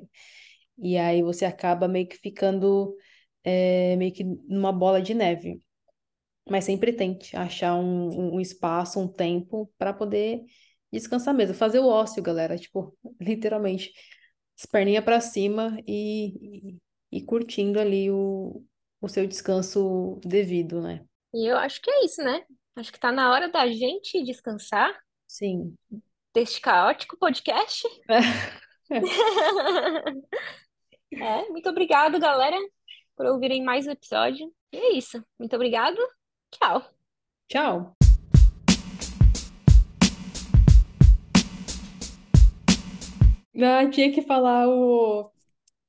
E 0.77 0.97
aí 0.97 1.21
você 1.23 1.45
acaba 1.45 1.87
meio 1.87 2.07
que 2.07 2.17
ficando 2.17 2.95
é, 3.43 3.95
meio 3.97 4.13
que 4.13 4.23
numa 4.23 4.71
bola 4.73 5.01
de 5.01 5.13
neve. 5.13 5.61
Mas 6.49 6.65
sempre 6.65 6.93
tente 6.93 7.35
achar 7.37 7.75
um 7.75 8.35
um 8.35 8.39
espaço, 8.39 8.99
um 8.99 9.07
tempo 9.07 9.71
para 9.77 9.93
poder 9.93 10.43
descansar 10.91 11.33
mesmo. 11.33 11.55
Fazer 11.55 11.79
o 11.79 11.87
ócio, 11.87 12.21
galera. 12.23 12.57
Tipo, 12.57 12.97
literalmente, 13.21 13.91
as 14.61 14.65
perninhas 14.65 15.03
para 15.03 15.19
cima 15.19 15.75
e, 15.87 16.77
e, 17.11 17.17
e 17.19 17.25
curtindo 17.25 17.79
ali 17.79 18.11
o, 18.11 18.63
o 19.01 19.09
seu 19.09 19.25
descanso 19.25 20.19
devido, 20.23 20.81
né? 20.81 21.03
E 21.33 21.49
eu 21.49 21.57
acho 21.57 21.81
que 21.81 21.89
é 21.89 22.05
isso, 22.05 22.21
né? 22.21 22.43
Acho 22.75 22.91
que 22.91 22.99
tá 22.99 23.11
na 23.11 23.31
hora 23.31 23.49
da 23.49 23.67
gente 23.67 24.23
descansar 24.23 24.95
Sim. 25.27 25.73
deste 26.33 26.61
caótico 26.61 27.17
podcast. 27.17 27.83
É, 31.13 31.49
muito 31.49 31.69
obrigado, 31.69 32.17
galera, 32.17 32.55
por 33.17 33.25
ouvirem 33.25 33.61
mais 33.61 33.85
um 33.85 33.91
episódio. 33.91 34.49
E 34.71 34.77
é 34.77 34.93
isso. 34.93 35.21
Muito 35.37 35.53
obrigado. 35.53 35.97
Tchau. 36.51 36.89
Tchau. 37.49 38.00
Ah, 43.63 43.89
tinha 43.89 44.11
que 44.11 44.21
falar 44.21 44.67
o. 44.67 45.31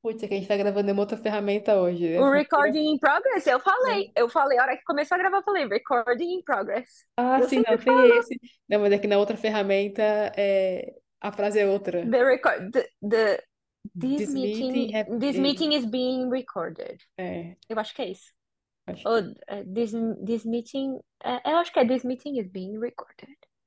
Putz, 0.03 0.23
é 0.23 0.27
que 0.29 0.35
a 0.35 0.37
gente 0.37 0.49
tá 0.49 0.57
gravando 0.57 0.91
em 0.91 0.93
uma 0.93 1.03
outra 1.03 1.17
ferramenta 1.17 1.77
hoje. 1.81 2.19
O 2.19 2.29
né? 2.31 2.39
recording 2.39 2.93
in 2.93 2.99
progress, 2.99 3.47
eu 3.47 3.61
falei. 3.61 4.11
Eu 4.17 4.29
falei, 4.29 4.59
a 4.59 4.63
hora 4.63 4.77
que 4.77 4.83
começou 4.85 5.15
a 5.15 5.19
gravar, 5.19 5.37
eu 5.39 5.43
falei, 5.45 5.67
recording 5.69 6.39
in 6.39 6.43
progress. 6.43 7.07
Ah, 7.17 7.39
Eu 7.41 7.49
sim, 7.49 7.63
sempre 7.63 7.71
não, 7.71 7.79
tem 7.79 8.11
falo. 8.11 8.15
esse. 8.19 8.41
Não, 8.69 8.81
mas 8.81 8.93
é 8.93 8.99
que 8.99 9.07
na 9.07 9.19
outra 9.19 9.37
ferramenta 9.37 10.03
é... 10.37 10.93
a 11.21 11.31
frase 11.31 11.61
é 11.61 11.67
outra. 11.67 12.05
The 12.09 12.25
record, 12.25 12.73
the, 12.73 12.89
the- 13.09 13.45
this 13.99 14.19
This 14.19 14.35
meeting 14.35 14.73
meeting, 14.73 14.97
have... 14.97 15.19
this 15.21 15.39
meeting 15.39 15.73
is 15.75 15.87
being 15.87 16.29
recorded. 16.31 16.99
É, 17.17 17.57
Eu 17.69 17.79
acho 17.79 17.95
que 17.95 18.03
é 18.03 18.09
isso. 18.11 18.33
acho 18.89 19.09
Ou 19.09 19.23
que... 19.23 19.29
uh, 19.55 19.73
this, 19.73 19.93
this 20.27 20.45
meeting, 20.45 20.97
uh, 21.25 21.41
eu 21.45 21.59
acho 21.59 21.73
que 21.73 21.79
é 21.79 21.87
this 21.87 22.05
meeting 22.05 22.39
is 22.41 22.49
being 22.49 22.77
recorded. 22.79 23.37